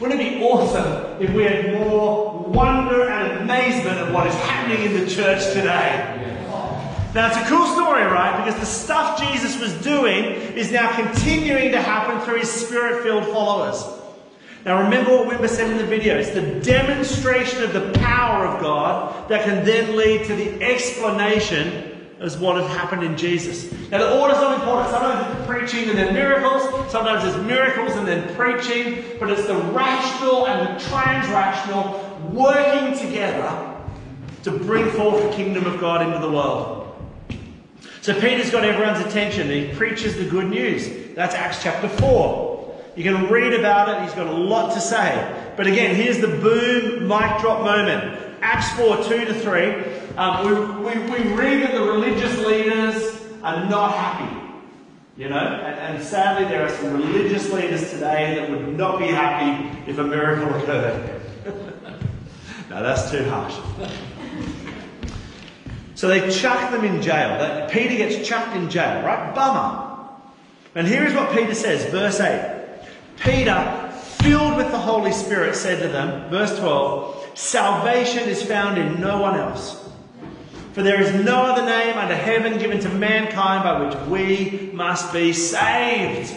Wouldn't 0.00 0.18
it 0.18 0.38
be 0.38 0.42
awesome 0.42 1.22
if 1.22 1.30
we 1.34 1.42
had 1.44 1.74
more 1.74 2.38
wonder 2.38 3.10
and 3.10 3.42
amazement 3.42 3.98
at 3.98 4.12
what 4.14 4.26
is 4.26 4.34
happening 4.34 4.82
in 4.86 5.04
the 5.04 5.10
church 5.10 5.52
today? 5.52 6.15
Now, 7.16 7.28
it's 7.28 7.38
a 7.38 7.48
cool 7.48 7.64
story, 7.68 8.02
right? 8.02 8.44
Because 8.44 8.60
the 8.60 8.66
stuff 8.66 9.18
Jesus 9.18 9.58
was 9.58 9.72
doing 9.82 10.26
is 10.52 10.70
now 10.70 10.94
continuing 10.94 11.72
to 11.72 11.80
happen 11.80 12.20
through 12.20 12.40
his 12.40 12.50
spirit 12.50 13.02
filled 13.02 13.24
followers. 13.24 13.82
Now, 14.66 14.82
remember 14.82 15.16
what 15.16 15.28
Wimber 15.28 15.48
said 15.48 15.70
in 15.70 15.78
the 15.78 15.86
video. 15.86 16.18
It's 16.18 16.32
the 16.32 16.60
demonstration 16.60 17.62
of 17.62 17.72
the 17.72 17.90
power 18.00 18.44
of 18.44 18.60
God 18.60 19.30
that 19.30 19.46
can 19.46 19.64
then 19.64 19.96
lead 19.96 20.26
to 20.26 20.36
the 20.36 20.62
explanation 20.62 22.10
as 22.20 22.36
what 22.36 22.60
had 22.60 22.70
happened 22.72 23.02
in 23.02 23.16
Jesus. 23.16 23.72
Now, 23.90 23.96
the 23.96 24.20
order's 24.20 24.36
not 24.36 24.60
important. 24.60 24.90
Sometimes 24.90 25.38
it's 25.38 25.46
preaching 25.46 25.88
and 25.88 25.96
then 25.96 26.12
miracles. 26.12 26.64
Sometimes 26.92 27.24
it's 27.24 27.42
miracles 27.46 27.96
and 27.96 28.06
then 28.06 28.34
preaching. 28.36 29.02
But 29.18 29.30
it's 29.30 29.46
the 29.46 29.56
rational 29.56 30.48
and 30.48 30.68
the 30.68 30.84
transrational 30.84 32.30
working 32.32 32.98
together 32.98 33.74
to 34.42 34.50
bring 34.50 34.90
forth 34.90 35.22
the 35.22 35.34
kingdom 35.34 35.64
of 35.64 35.80
God 35.80 36.02
into 36.06 36.18
the 36.18 36.30
world. 36.30 36.85
So 38.06 38.14
Peter's 38.20 38.52
got 38.52 38.62
everyone's 38.62 39.04
attention. 39.04 39.50
He 39.50 39.74
preaches 39.74 40.16
the 40.16 40.22
good 40.22 40.48
news. 40.48 40.88
That's 41.16 41.34
Acts 41.34 41.60
chapter 41.60 41.88
4. 41.88 42.82
You 42.94 43.02
can 43.02 43.28
read 43.28 43.52
about 43.52 43.88
it. 43.88 44.00
He's 44.04 44.12
got 44.12 44.28
a 44.28 44.30
lot 44.30 44.72
to 44.74 44.80
say. 44.80 45.52
But 45.56 45.66
again, 45.66 45.96
here's 45.96 46.20
the 46.20 46.28
boom 46.28 47.08
mic 47.08 47.40
drop 47.40 47.64
moment. 47.64 48.16
Acts 48.42 48.70
4 48.74 49.02
2 49.02 49.24
to 49.24 49.34
3. 49.34 50.16
Um, 50.16 50.84
we, 50.84 50.84
we, 50.84 51.00
we 51.00 51.32
read 51.34 51.64
that 51.64 51.72
the 51.72 51.82
religious 51.82 52.38
leaders 52.46 53.26
are 53.42 53.68
not 53.68 53.92
happy. 53.92 54.54
You 55.16 55.28
know, 55.28 55.38
and, 55.38 55.96
and, 55.96 56.04
sadly, 56.04 56.44
there 56.44 56.64
are 56.64 56.68
some 56.68 56.92
religious 56.92 57.52
leaders 57.52 57.90
today 57.90 58.36
that 58.36 58.48
would 58.48 58.76
not 58.76 59.00
be 59.00 59.08
happy 59.08 59.90
if 59.90 59.98
a 59.98 60.04
miracle 60.04 60.54
occurred. 60.62 61.20
now, 62.70 62.82
that's 62.84 63.10
too 63.10 63.28
harsh. 63.28 63.56
so 65.96 66.08
they 66.08 66.30
chuck 66.30 66.70
them 66.70 66.84
in 66.84 67.00
jail. 67.00 67.68
Peter 67.70 67.96
gets 67.96 68.28
chucked 68.28 68.54
in 68.54 68.68
jail, 68.68 69.02
right? 69.02 69.34
Bummer. 69.34 69.86
And 70.74 70.86
here 70.86 71.04
is 71.04 71.14
what 71.14 71.34
Peter 71.34 71.54
says, 71.54 71.90
verse 71.90 72.20
8. 72.20 72.80
Peter, 73.18 73.90
filled 74.20 74.56
with 74.56 74.70
the 74.70 74.78
Holy 74.78 75.10
Spirit, 75.10 75.56
said 75.56 75.80
to 75.80 75.88
them, 75.88 76.28
verse 76.28 76.58
12, 76.58 77.30
Salvation 77.32 78.28
is 78.28 78.42
found 78.42 78.76
in 78.76 79.00
no 79.00 79.22
one 79.22 79.36
else. 79.36 79.88
For 80.74 80.82
there 80.82 81.00
is 81.00 81.24
no 81.24 81.36
other 81.36 81.64
name 81.64 81.96
under 81.96 82.14
heaven 82.14 82.58
given 82.58 82.78
to 82.80 82.90
mankind 82.90 83.64
by 83.64 83.80
which 83.82 83.96
we 84.08 84.70
must 84.74 85.14
be 85.14 85.32
saved. 85.32 86.36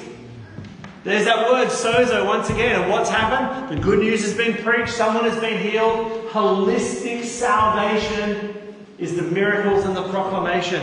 There's 1.03 1.25
that 1.25 1.49
word 1.49 1.67
sozo 1.67 2.25
once 2.25 2.49
again. 2.49 2.81
And 2.81 2.89
what's 2.89 3.09
happened? 3.09 3.77
The 3.77 3.81
good 3.81 3.99
news 3.99 4.21
has 4.21 4.33
been 4.33 4.53
preached, 4.63 4.93
someone 4.93 5.25
has 5.25 5.37
been 5.41 5.61
healed. 5.61 6.29
Holistic 6.29 7.25
salvation 7.25 8.68
is 8.99 9.15
the 9.15 9.23
miracles 9.23 9.85
and 9.85 9.95
the 9.95 10.07
proclamation. 10.09 10.81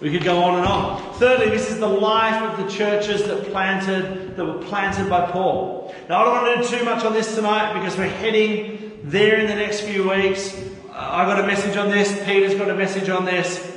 We 0.00 0.10
could 0.10 0.24
go 0.24 0.42
on 0.42 0.58
and 0.58 0.66
on. 0.66 1.14
Thirdly, 1.14 1.48
this 1.48 1.70
is 1.70 1.78
the 1.78 1.88
life 1.88 2.42
of 2.42 2.64
the 2.64 2.70
churches 2.70 3.24
that 3.24 3.44
planted 3.50 4.36
that 4.36 4.44
were 4.44 4.62
planted 4.64 5.08
by 5.08 5.30
Paul. 5.30 5.94
Now 6.08 6.20
I 6.20 6.24
don't 6.24 6.44
want 6.44 6.62
to 6.64 6.70
do 6.70 6.78
too 6.78 6.84
much 6.84 7.04
on 7.04 7.14
this 7.14 7.34
tonight 7.34 7.72
because 7.72 7.96
we're 7.96 8.08
heading 8.08 9.00
there 9.04 9.38
in 9.38 9.46
the 9.46 9.54
next 9.54 9.80
few 9.82 10.10
weeks. 10.10 10.54
I 10.92 11.24
got 11.24 11.40
a 11.40 11.46
message 11.46 11.76
on 11.76 11.90
this, 11.90 12.12
Peter's 12.24 12.54
got 12.54 12.68
a 12.68 12.74
message 12.74 13.08
on 13.08 13.24
this. 13.24 13.72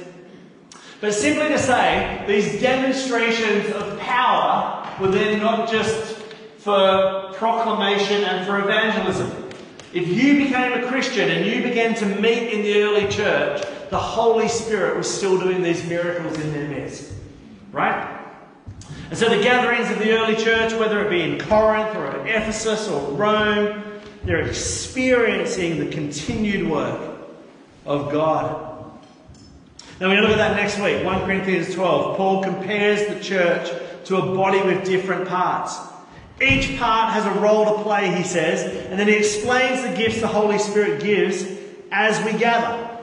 But 0.99 1.13
simply 1.13 1.47
to 1.49 1.59
say, 1.59 2.23
these 2.27 2.59
demonstrations 2.59 3.73
of 3.75 3.99
power 3.99 4.85
were 4.99 5.09
then 5.09 5.39
not 5.39 5.69
just 5.69 6.17
for 6.57 7.31
proclamation 7.33 8.23
and 8.23 8.45
for 8.45 8.59
evangelism. 8.59 9.46
If 9.93 10.07
you 10.07 10.45
became 10.45 10.73
a 10.73 10.87
Christian 10.87 11.29
and 11.29 11.45
you 11.45 11.63
began 11.63 11.95
to 11.95 12.05
meet 12.05 12.51
in 12.51 12.61
the 12.61 12.81
early 12.81 13.07
church, 13.07 13.65
the 13.89 13.97
Holy 13.97 14.47
Spirit 14.47 14.97
was 14.97 15.09
still 15.09 15.39
doing 15.39 15.61
these 15.61 15.87
miracles 15.87 16.37
in 16.39 16.51
their 16.51 16.67
midst. 16.67 17.13
Right? 17.71 18.15
And 19.09 19.17
so 19.17 19.29
the 19.29 19.41
gatherings 19.41 19.89
of 19.89 19.99
the 19.99 20.11
early 20.11 20.35
church, 20.35 20.73
whether 20.73 21.05
it 21.05 21.09
be 21.09 21.21
in 21.21 21.39
Corinth 21.39 21.95
or 21.95 22.07
at 22.07 22.27
Ephesus 22.27 22.89
or 22.89 23.11
Rome, 23.13 23.83
they're 24.25 24.45
experiencing 24.45 25.79
the 25.79 25.87
continued 25.87 26.69
work 26.69 27.17
of 27.85 28.11
God. 28.11 28.67
Now 30.01 30.09
we 30.09 30.19
look 30.19 30.31
at 30.31 30.37
that 30.37 30.57
next 30.57 30.77
week, 30.79 31.05
1 31.05 31.25
Corinthians 31.25 31.73
12. 31.73 32.17
Paul 32.17 32.43
compares 32.43 33.07
the 33.07 33.23
church 33.23 33.71
to 34.05 34.17
a 34.17 34.35
body 34.35 34.61
with 34.61 34.85
different 34.85 35.27
parts. 35.27 35.79
Each 36.39 36.77
part 36.77 37.13
has 37.13 37.25
a 37.25 37.39
role 37.39 37.77
to 37.77 37.83
play, 37.83 38.15
he 38.15 38.23
says, 38.23 38.61
and 38.89 38.99
then 38.99 39.07
he 39.07 39.15
explains 39.15 39.81
the 39.81 39.95
gifts 39.95 40.21
the 40.21 40.27
Holy 40.27 40.59
Spirit 40.59 41.01
gives 41.01 41.45
as 41.91 42.23
we 42.23 42.37
gather. 42.37 42.97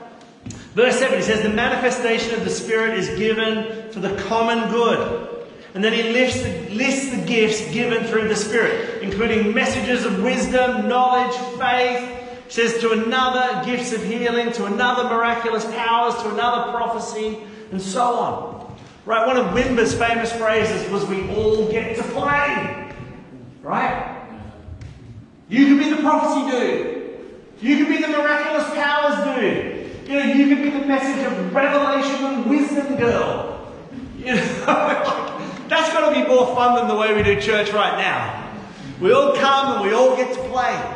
Verse 0.75 0.99
7, 0.99 1.19
he 1.19 1.25
says, 1.25 1.43
The 1.43 1.49
manifestation 1.49 2.35
of 2.35 2.45
the 2.45 2.51
Spirit 2.51 2.99
is 2.99 3.09
given 3.19 3.91
for 3.91 4.01
the 4.01 4.15
common 4.25 4.71
good. 4.71 5.31
And 5.75 5.83
then 5.83 5.93
he 5.93 6.05
lists 6.13 6.43
the, 6.43 6.69
lists 6.71 7.11
the 7.11 7.25
gifts 7.27 7.73
given 7.73 8.05
through 8.05 8.29
the 8.29 8.37
Spirit, 8.37 9.03
including 9.03 9.53
messages 9.53 10.05
of 10.05 10.23
wisdom, 10.23 10.89
knowledge, 10.89 11.35
faith. 11.59 12.09
He 12.47 12.51
says 12.51 12.79
to 12.81 12.93
another, 12.93 13.65
gifts 13.65 13.93
of 13.93 14.05
healing, 14.05 14.53
to 14.53 14.67
another, 14.67 15.05
miraculous 15.05 15.65
powers, 15.65 16.15
to 16.23 16.31
another, 16.31 16.71
prophecy, 16.71 17.39
and 17.73 17.83
so 17.83 18.03
on. 18.03 18.77
Right? 19.07 19.27
One 19.27 19.37
of 19.37 19.53
Wimber's 19.53 19.95
famous 19.95 20.33
phrases 20.33 20.89
was, 20.91 21.05
We 21.07 21.29
all 21.35 21.69
get 21.71 21.97
to 21.97 22.03
play. 22.05 22.84
Right? 23.65 24.29
You 25.49 25.67
could 25.67 25.79
be 25.79 25.91
the 25.91 26.03
prophecy 26.03 26.51
dude. 26.51 27.05
You 27.63 27.79
could 27.79 27.89
be 27.89 28.03
the 28.03 28.09
miraculous 28.09 28.69
powers 28.75 29.25
dude. 29.25 30.07
You 30.07 30.19
know, 30.19 30.35
you 30.35 30.55
could 30.55 30.63
be 30.63 30.71
the 30.71 30.87
message 30.87 31.25
of 31.25 31.55
revelation 31.55 32.27
and 32.27 32.51
wisdom 32.51 32.97
girl. 32.97 33.73
You 34.19 34.35
know, 34.35 34.35
that's 35.69 35.91
got 35.95 36.13
to 36.13 36.15
be 36.15 36.29
more 36.29 36.55
fun 36.55 36.77
than 36.77 36.89
the 36.89 36.95
way 36.95 37.15
we 37.15 37.23
do 37.23 37.41
church 37.41 37.73
right 37.73 37.97
now. 37.97 38.53
We 39.01 39.13
all 39.13 39.35
come 39.35 39.77
and 39.77 39.89
we 39.89 39.95
all 39.95 40.15
get 40.15 40.35
to 40.35 40.49
play. 40.51 40.95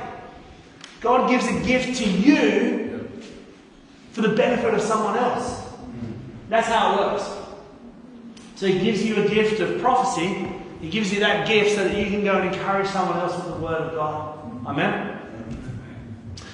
God 1.00 1.30
gives 1.30 1.46
a 1.46 1.58
gift 1.62 1.98
to 2.00 2.08
you 2.08 3.10
for 4.12 4.20
the 4.20 4.30
benefit 4.30 4.74
of 4.74 4.82
someone 4.82 5.16
else. 5.16 5.62
That's 6.50 6.68
how 6.68 6.92
it 6.92 7.12
works. 7.12 7.30
So 8.56 8.66
He 8.66 8.78
gives 8.78 9.02
you 9.02 9.24
a 9.24 9.26
gift 9.26 9.60
of 9.60 9.80
prophecy 9.80 10.57
he 10.80 10.88
gives 10.88 11.12
you 11.12 11.20
that 11.20 11.46
gift 11.46 11.74
so 11.74 11.84
that 11.84 11.96
you 11.96 12.06
can 12.06 12.24
go 12.24 12.38
and 12.38 12.54
encourage 12.54 12.88
someone 12.88 13.18
else 13.18 13.34
with 13.36 13.54
the 13.54 13.60
Word 13.60 13.82
of 13.82 13.94
God. 13.94 14.66
Amen? 14.66 15.18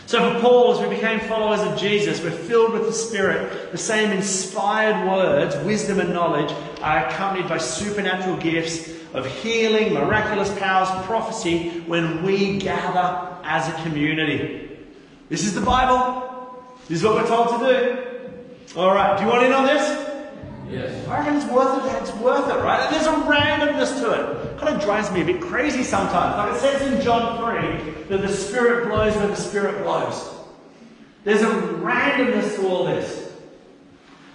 So 0.06 0.32
for 0.32 0.40
Paul, 0.40 0.74
as 0.74 0.80
we 0.80 0.94
became 0.94 1.20
followers 1.20 1.60
of 1.60 1.78
Jesus, 1.78 2.22
we're 2.22 2.30
filled 2.30 2.72
with 2.72 2.86
the 2.86 2.92
Spirit. 2.92 3.72
The 3.72 3.78
same 3.78 4.10
inspired 4.10 5.08
words, 5.08 5.56
wisdom 5.64 5.98
and 5.98 6.12
knowledge, 6.12 6.54
are 6.82 7.06
accompanied 7.06 7.48
by 7.48 7.58
supernatural 7.58 8.36
gifts 8.36 8.90
of 9.14 9.26
healing, 9.26 9.94
miraculous 9.94 10.56
powers, 10.58 10.88
prophecy 11.06 11.80
when 11.86 12.22
we 12.22 12.58
gather 12.58 13.36
as 13.44 13.68
a 13.68 13.82
community. 13.82 14.78
This 15.28 15.44
is 15.44 15.54
the 15.54 15.60
Bible. 15.60 16.62
This 16.88 16.98
is 16.98 17.04
what 17.04 17.14
we're 17.14 17.26
told 17.26 17.60
to 17.60 17.66
do. 17.66 18.78
All 18.78 18.94
right, 18.94 19.16
do 19.16 19.24
you 19.24 19.30
want 19.30 19.44
in 19.44 19.52
on 19.52 19.64
this? 19.64 20.03
Yes. 20.74 21.06
I 21.06 21.18
reckon 21.18 21.36
it's 21.36 21.46
worth 21.46 21.84
it. 21.84 22.02
It's 22.02 22.12
worth 22.16 22.48
it, 22.50 22.58
right? 22.64 22.80
And 22.80 22.94
there's 22.94 23.06
a 23.06 23.12
randomness 23.12 24.00
to 24.00 24.10
it. 24.10 24.58
Kind 24.58 24.74
of 24.74 24.82
drives 24.82 25.10
me 25.12 25.22
a 25.22 25.24
bit 25.24 25.40
crazy 25.40 25.84
sometimes. 25.84 26.36
Like 26.36 26.54
it 26.54 26.60
says 26.60 26.92
in 26.92 27.00
John 27.00 27.38
3 27.38 28.04
that 28.08 28.22
the 28.22 28.28
Spirit 28.28 28.88
blows 28.88 29.14
where 29.14 29.28
the 29.28 29.36
Spirit 29.36 29.84
blows. 29.84 30.34
There's 31.22 31.42
a 31.42 31.46
randomness 31.46 32.56
to 32.56 32.66
all 32.66 32.86
this. 32.86 33.32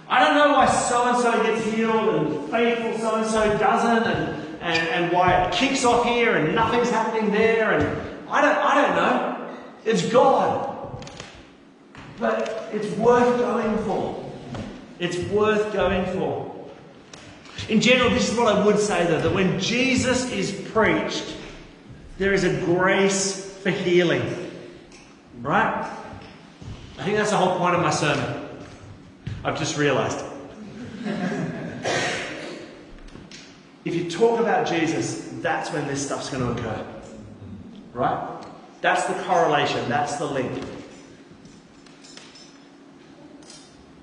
I 0.08 0.24
don't 0.24 0.34
know 0.34 0.54
why 0.54 0.66
so 0.66 1.08
and 1.08 1.18
so 1.18 1.42
gets 1.42 1.64
healed 1.66 2.14
and 2.14 2.50
faithful 2.50 2.98
so 2.98 3.16
and 3.16 3.26
so 3.30 3.58
doesn't, 3.58 4.10
and, 4.10 4.60
and, 4.60 4.88
and 4.88 5.12
why 5.12 5.44
it 5.44 5.52
kicks 5.52 5.84
off 5.84 6.04
here 6.06 6.36
and 6.36 6.54
nothing's 6.54 6.90
happening 6.90 7.30
there, 7.30 7.72
and 7.72 7.84
I 8.28 8.40
don't, 8.40 8.56
I 8.56 8.82
don't 8.82 8.96
know. 8.96 9.56
It's 9.84 10.10
God. 10.10 11.04
But 12.18 12.70
it's 12.72 12.90
worth 12.96 13.38
going 13.38 13.78
for. 13.84 14.19
It's 15.00 15.18
worth 15.30 15.72
going 15.72 16.04
for. 16.12 16.54
In 17.68 17.80
general, 17.80 18.10
this 18.10 18.30
is 18.30 18.38
what 18.38 18.54
I 18.54 18.64
would 18.64 18.78
say 18.78 19.06
though 19.06 19.20
that 19.20 19.32
when 19.32 19.58
Jesus 19.58 20.30
is 20.30 20.52
preached, 20.72 21.36
there 22.18 22.34
is 22.34 22.44
a 22.44 22.60
grace 22.66 23.56
for 23.62 23.70
healing. 23.70 24.22
Right? 25.40 25.90
I 26.98 27.02
think 27.02 27.16
that's 27.16 27.30
the 27.30 27.38
whole 27.38 27.56
point 27.56 27.74
of 27.74 27.80
my 27.80 27.90
sermon. 27.90 28.46
I've 29.42 29.58
just 29.58 29.78
realized. 29.78 30.22
if 33.86 33.94
you 33.94 34.10
talk 34.10 34.38
about 34.38 34.66
Jesus, 34.66 35.30
that's 35.40 35.72
when 35.72 35.86
this 35.86 36.04
stuff's 36.04 36.28
going 36.28 36.44
to 36.44 36.60
occur. 36.60 36.86
Right? 37.94 38.44
That's 38.82 39.04
the 39.04 39.14
correlation, 39.22 39.88
that's 39.88 40.16
the 40.16 40.26
link. 40.26 40.62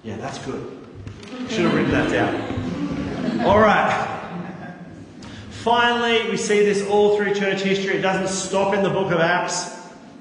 Yeah, 0.03 0.17
that's 0.17 0.39
good. 0.39 0.86
Should 1.49 1.65
have 1.65 1.73
written 1.73 1.91
that 1.91 2.11
down. 2.11 3.45
All 3.45 3.59
right. 3.59 4.13
Finally, 5.49 6.29
we 6.29 6.37
see 6.37 6.59
this 6.59 6.87
all 6.87 7.17
through 7.17 7.33
church 7.33 7.61
history. 7.61 7.97
It 7.97 8.01
doesn't 8.01 8.27
stop 8.27 8.73
in 8.73 8.83
the 8.83 8.89
book 8.89 9.11
of 9.11 9.19
Acts, 9.19 9.77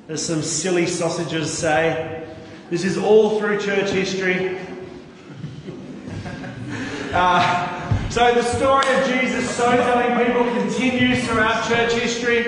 as 0.08 0.24
some 0.24 0.42
silly 0.42 0.86
sausages 0.86 1.52
say. 1.52 2.26
This 2.70 2.84
is 2.84 2.96
all 2.96 3.38
through 3.38 3.60
church 3.60 3.90
history. 3.90 4.58
Uh, 7.12 8.08
so 8.08 8.34
the 8.34 8.42
story 8.42 8.86
of 8.94 9.06
Jesus 9.08 9.48
so 9.50 9.70
telling 9.70 10.26
people 10.26 10.44
continues 10.60 11.24
throughout 11.26 11.68
church 11.68 11.92
history. 11.92 12.44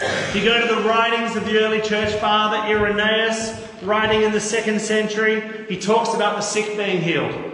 If 0.00 0.34
you 0.34 0.44
go 0.44 0.66
to 0.66 0.74
the 0.74 0.88
writings 0.88 1.36
of 1.36 1.44
the 1.44 1.58
early 1.58 1.80
church 1.80 2.12
father 2.14 2.56
Irenaeus, 2.56 3.60
writing 3.82 4.22
in 4.22 4.32
the 4.32 4.40
second 4.40 4.80
century, 4.80 5.66
he 5.68 5.78
talks 5.78 6.14
about 6.14 6.36
the 6.36 6.42
sick 6.42 6.76
being 6.76 7.00
healed. 7.00 7.51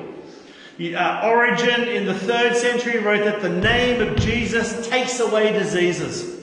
Uh, 0.79 1.23
Origen 1.25 1.89
in 1.89 2.07
the 2.07 2.15
third 2.15 2.57
century 2.57 3.01
wrote 3.01 3.25
that 3.25 3.43
the 3.43 3.49
name 3.49 4.01
of 4.01 4.17
Jesus 4.17 4.87
takes 4.87 5.19
away 5.19 5.51
diseases. 5.53 6.41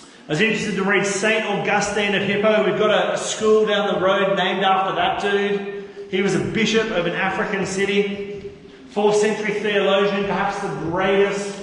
I 0.00 0.28
was 0.28 0.40
interested 0.40 0.76
to 0.76 0.84
read 0.84 1.04
St. 1.04 1.44
Augustine 1.44 2.14
of 2.14 2.22
Hippo. 2.22 2.64
We've 2.64 2.78
got 2.78 3.12
a 3.12 3.18
school 3.18 3.66
down 3.66 3.92
the 3.92 4.00
road 4.00 4.38
named 4.38 4.64
after 4.64 4.94
that 4.94 5.20
dude. 5.20 5.84
He 6.10 6.22
was 6.22 6.34
a 6.34 6.38
bishop 6.38 6.90
of 6.92 7.04
an 7.04 7.12
African 7.12 7.66
city, 7.66 8.50
fourth 8.88 9.16
century 9.16 9.60
theologian, 9.60 10.24
perhaps 10.24 10.58
the 10.60 10.74
greatest 10.90 11.54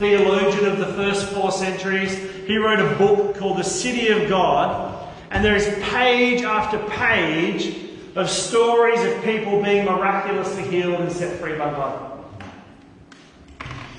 theologian 0.00 0.66
of 0.66 0.78
the 0.78 0.86
first 0.86 1.28
four 1.28 1.52
centuries. 1.52 2.12
He 2.48 2.56
wrote 2.56 2.80
a 2.80 2.96
book 2.96 3.36
called 3.36 3.58
The 3.58 3.64
City 3.64 4.08
of 4.08 4.28
God, 4.28 5.12
and 5.30 5.44
there 5.44 5.54
is 5.54 5.66
page 5.84 6.42
after 6.42 6.80
page 6.88 7.85
of 8.16 8.30
stories 8.30 9.00
of 9.04 9.22
people 9.22 9.62
being 9.62 9.84
miraculously 9.84 10.62
healed 10.62 11.00
and 11.00 11.12
set 11.12 11.38
free 11.38 11.52
by 11.52 11.70
God. 11.70 12.24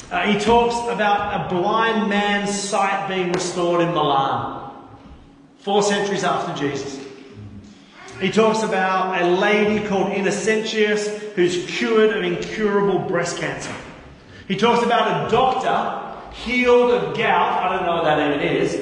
Uh, 0.09 0.21
he 0.23 0.39
talks 0.39 0.75
about 0.91 1.45
a 1.45 1.49
blind 1.53 2.09
man's 2.09 2.57
sight 2.57 3.07
being 3.07 3.31
restored 3.31 3.81
in 3.81 3.89
Milan, 3.93 4.73
four 5.59 5.83
centuries 5.83 6.23
after 6.23 6.53
Jesus. 6.59 7.05
He 8.19 8.31
talks 8.31 8.63
about 8.63 9.21
a 9.21 9.27
lady 9.27 9.85
called 9.87 10.11
Innocentius 10.11 11.07
who's 11.33 11.67
cured 11.67 12.17
of 12.17 12.23
incurable 12.23 12.99
breast 12.99 13.37
cancer. 13.37 13.73
He 14.47 14.55
talks 14.55 14.83
about 14.83 15.27
a 15.27 15.29
doctor 15.29 16.33
healed 16.33 16.91
of 16.91 17.15
gout, 17.15 17.63
I 17.63 17.75
don't 17.75 17.85
know 17.85 17.95
what 17.95 18.05
that 18.05 18.33
even 18.33 18.47
is, 18.47 18.73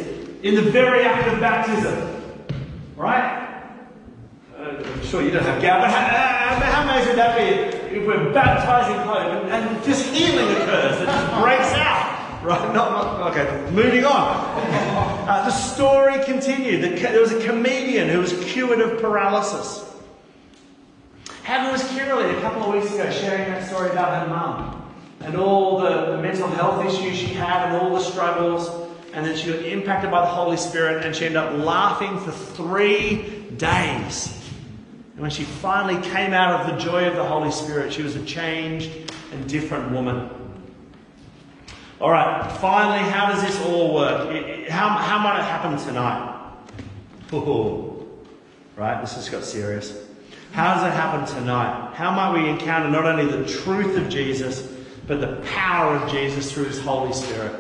in 0.44 0.56
the 0.56 0.62
very 0.62 1.04
act 1.04 1.28
of 1.28 1.40
baptism. 1.42 2.12
Right? 2.96 3.35
Sure 5.04 5.22
you 5.22 5.32
don't 5.32 5.44
have 5.44 5.62
gout, 5.62 5.82
but 5.82 5.92
how, 5.92 6.60
how 6.60 6.84
amazing 6.84 7.10
would 7.10 7.18
that 7.18 7.38
be 7.38 7.98
if 7.98 8.08
we're 8.08 8.34
baptizing 8.34 8.96
hope 9.00 9.46
and, 9.52 9.84
just 9.84 10.06
healing 10.14 10.50
occurs 10.58 10.98
that 11.00 11.06
just 11.06 11.42
breaks 11.42 11.74
out? 11.74 12.44
Right, 12.44 12.74
not, 12.74 12.92
not 12.92 13.32
okay. 13.36 13.72
Moving 13.72 14.06
on. 14.06 14.12
Uh, 15.28 15.46
the 15.46 15.52
story 15.52 16.24
continued. 16.26 16.98
There 17.00 17.20
was 17.20 17.32
a 17.32 17.44
comedian 17.46 18.10
who 18.10 18.20
was 18.20 18.34
cured 18.46 18.80
of 18.80 19.02
paralysis. 19.02 19.84
Hannah 21.44 21.72
was 21.72 21.82
Kiralee 21.84 22.38
a 22.38 22.42
couple 22.42 22.64
of 22.64 22.74
weeks 22.74 22.94
ago 22.94 23.10
sharing 23.12 23.52
that 23.52 23.68
story 23.68 23.90
about 23.90 24.22
her 24.22 24.34
mum 24.34 24.92
and 25.22 25.36
all 25.36 25.80
the, 25.80 26.12
the 26.12 26.18
mental 26.22 26.48
health 26.48 26.86
issues 26.86 27.18
she 27.18 27.28
had 27.28 27.68
and 27.68 27.78
all 27.78 27.94
the 27.94 28.00
struggles. 28.00 28.70
and 29.16 29.26
then 29.26 29.36
she 29.38 29.50
got 29.52 29.64
impacted 29.64 30.12
by 30.12 30.22
the 30.22 30.28
Holy 30.28 30.58
Spirit, 30.58 31.06
and 31.06 31.16
she 31.16 31.26
ended 31.26 31.38
up 31.38 31.58
laughing 31.66 32.20
for 32.20 32.32
three 32.32 33.46
days. 33.56 34.45
And 35.16 35.22
when 35.22 35.32
she 35.32 35.46
finally 35.46 36.02
came 36.10 36.34
out 36.34 36.60
of 36.60 36.68
the 36.68 36.84
joy 36.84 37.08
of 37.08 37.16
the 37.16 37.24
Holy 37.24 37.50
Spirit, 37.50 37.94
she 37.94 38.04
was 38.04 38.18
a 38.18 38.26
changed 38.26 38.92
and 39.32 39.48
different 39.48 39.92
woman. 39.92 40.30
All 42.02 42.12
right, 42.12 42.52
finally, 42.60 43.10
how 43.10 43.32
does 43.32 43.42
this 43.42 43.58
all 43.66 43.94
work? 43.94 44.70
How, 44.70 44.90
how 44.90 45.18
might 45.20 45.40
it 45.40 45.44
happen 45.44 45.78
tonight? 45.78 46.34
Right, 48.76 49.00
this 49.00 49.16
has 49.16 49.30
got 49.30 49.46
serious. 49.46 50.06
How 50.52 50.76
does 50.76 50.84
it 50.84 50.92
happen 50.92 51.26
tonight? 51.26 51.94
How 51.94 52.12
might 52.12 52.34
we 52.34 52.50
encounter 52.50 52.90
not 52.90 53.06
only 53.06 53.26
the 53.26 53.48
truth 53.48 53.98
of 53.98 54.10
Jesus, 54.10 54.70
but 55.08 55.22
the 55.22 55.42
power 55.46 55.96
of 55.96 56.12
Jesus 56.12 56.52
through 56.52 56.66
His 56.66 56.82
Holy 56.82 57.14
Spirit? 57.14 57.54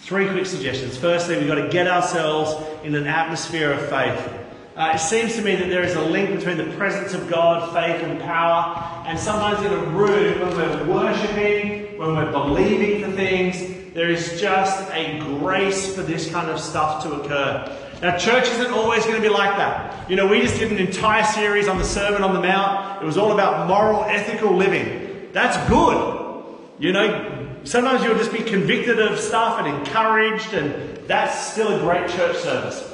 Three 0.00 0.26
quick 0.28 0.46
suggestions. 0.46 0.96
Firstly, 0.96 1.36
we've 1.36 1.46
got 1.48 1.56
to 1.56 1.68
get 1.68 1.86
ourselves 1.86 2.54
in 2.82 2.94
an 2.94 3.06
atmosphere 3.06 3.72
of 3.72 3.88
faith. 3.90 4.37
Uh, 4.78 4.92
it 4.94 5.00
seems 5.00 5.34
to 5.34 5.42
me 5.42 5.56
that 5.56 5.68
there 5.68 5.82
is 5.82 5.96
a 5.96 6.00
link 6.00 6.30
between 6.30 6.56
the 6.56 6.76
presence 6.76 7.12
of 7.12 7.28
God, 7.28 7.74
faith, 7.74 8.00
and 8.00 8.20
power. 8.20 9.02
And 9.08 9.18
sometimes 9.18 9.66
in 9.66 9.72
a 9.72 9.84
room, 9.86 10.38
when 10.38 10.56
we're 10.56 10.84
worshipping, 10.86 11.98
when 11.98 12.14
we're 12.14 12.30
believing 12.30 13.02
for 13.02 13.10
things, 13.10 13.92
there 13.92 14.08
is 14.08 14.40
just 14.40 14.88
a 14.92 15.18
grace 15.18 15.96
for 15.96 16.02
this 16.02 16.30
kind 16.30 16.48
of 16.48 16.60
stuff 16.60 17.02
to 17.02 17.12
occur. 17.14 17.76
Now, 18.02 18.16
church 18.18 18.46
isn't 18.50 18.70
always 18.70 19.04
going 19.04 19.16
to 19.16 19.20
be 19.20 19.28
like 19.28 19.56
that. 19.56 20.08
You 20.08 20.14
know, 20.14 20.28
we 20.28 20.42
just 20.42 20.60
did 20.60 20.70
an 20.70 20.78
entire 20.78 21.24
series 21.24 21.66
on 21.66 21.78
the 21.78 21.84
Sermon 21.84 22.22
on 22.22 22.32
the 22.32 22.40
Mount. 22.40 23.02
It 23.02 23.04
was 23.04 23.18
all 23.18 23.32
about 23.32 23.66
moral, 23.66 24.04
ethical 24.04 24.54
living. 24.54 25.30
That's 25.32 25.56
good. 25.68 26.44
You 26.78 26.92
know, 26.92 27.56
sometimes 27.64 28.04
you'll 28.04 28.16
just 28.16 28.32
be 28.32 28.44
convicted 28.44 29.00
of 29.00 29.18
stuff 29.18 29.58
and 29.58 29.76
encouraged, 29.76 30.54
and 30.54 31.08
that's 31.08 31.50
still 31.50 31.76
a 31.76 31.80
great 31.80 32.08
church 32.10 32.36
service. 32.36 32.87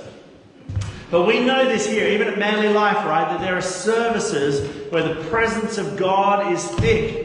But 1.10 1.26
we 1.26 1.40
know 1.40 1.64
this 1.66 1.86
here, 1.86 2.08
even 2.08 2.28
at 2.28 2.38
Manly 2.38 2.68
Life, 2.68 3.04
right, 3.06 3.28
that 3.28 3.40
there 3.40 3.56
are 3.56 3.62
services 3.62 4.90
where 4.90 5.02
the 5.02 5.22
presence 5.28 5.78
of 5.78 5.96
God 5.96 6.52
is 6.52 6.64
thick. 6.64 7.24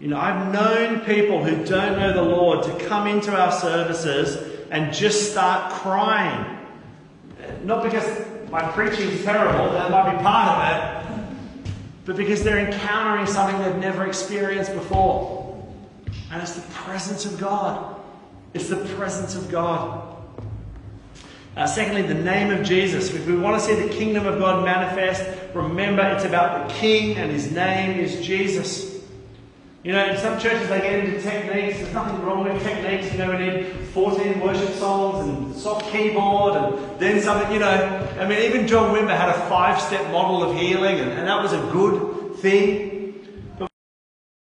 You 0.00 0.08
know, 0.08 0.18
I've 0.18 0.52
known 0.52 1.00
people 1.00 1.42
who 1.42 1.64
don't 1.64 1.98
know 1.98 2.12
the 2.12 2.22
Lord 2.22 2.64
to 2.64 2.86
come 2.86 3.06
into 3.06 3.34
our 3.34 3.52
services 3.52 4.36
and 4.70 4.92
just 4.92 5.30
start 5.32 5.72
crying. 5.72 6.58
Not 7.64 7.82
because 7.82 8.04
my 8.50 8.62
preaching 8.72 9.08
is 9.08 9.24
terrible, 9.24 9.72
that 9.72 9.90
might 9.90 10.16
be 10.16 10.22
part 10.22 10.48
of 10.48 11.14
it, 11.14 11.72
but 12.04 12.16
because 12.16 12.42
they're 12.42 12.58
encountering 12.58 13.26
something 13.26 13.60
they've 13.62 13.80
never 13.80 14.06
experienced 14.06 14.72
before. 14.74 15.64
And 16.30 16.42
it's 16.42 16.54
the 16.54 16.72
presence 16.72 17.24
of 17.24 17.38
God. 17.38 17.96
It's 18.54 18.68
the 18.68 18.84
presence 18.96 19.34
of 19.34 19.50
God. 19.50 20.05
Uh, 21.56 21.66
secondly, 21.66 22.02
the 22.02 22.12
name 22.12 22.52
of 22.52 22.62
Jesus. 22.62 23.14
If 23.14 23.26
we 23.26 23.34
want 23.34 23.58
to 23.58 23.66
see 23.66 23.74
the 23.74 23.88
kingdom 23.88 24.26
of 24.26 24.38
God 24.38 24.62
manifest, 24.62 25.24
remember 25.54 26.02
it's 26.02 26.24
about 26.24 26.68
the 26.68 26.74
King 26.74 27.16
and 27.16 27.32
his 27.32 27.50
name 27.50 27.98
is 27.98 28.20
Jesus. 28.24 29.00
You 29.82 29.92
know, 29.92 30.04
in 30.04 30.18
some 30.18 30.38
churches 30.38 30.68
they 30.68 30.80
get 30.80 31.04
into 31.04 31.22
techniques. 31.22 31.78
There's 31.78 31.94
nothing 31.94 32.20
wrong 32.22 32.44
with 32.44 32.62
techniques. 32.62 33.10
You 33.10 33.18
know, 33.18 33.30
we 33.30 33.38
need 33.38 33.66
14 33.94 34.40
worship 34.40 34.74
songs 34.74 35.26
and 35.26 35.56
soft 35.56 35.90
keyboard 35.90 36.56
and 36.56 37.00
then 37.00 37.22
something, 37.22 37.50
you 37.50 37.60
know. 37.60 38.16
I 38.20 38.26
mean, 38.28 38.40
even 38.42 38.66
John 38.66 38.94
Wimber 38.94 39.16
had 39.16 39.30
a 39.30 39.48
five 39.48 39.80
step 39.80 40.10
model 40.12 40.42
of 40.42 40.56
healing, 40.58 40.98
and, 40.98 41.10
and 41.12 41.26
that 41.26 41.42
was 41.42 41.54
a 41.54 41.70
good 41.72 42.34
thing. 42.36 42.95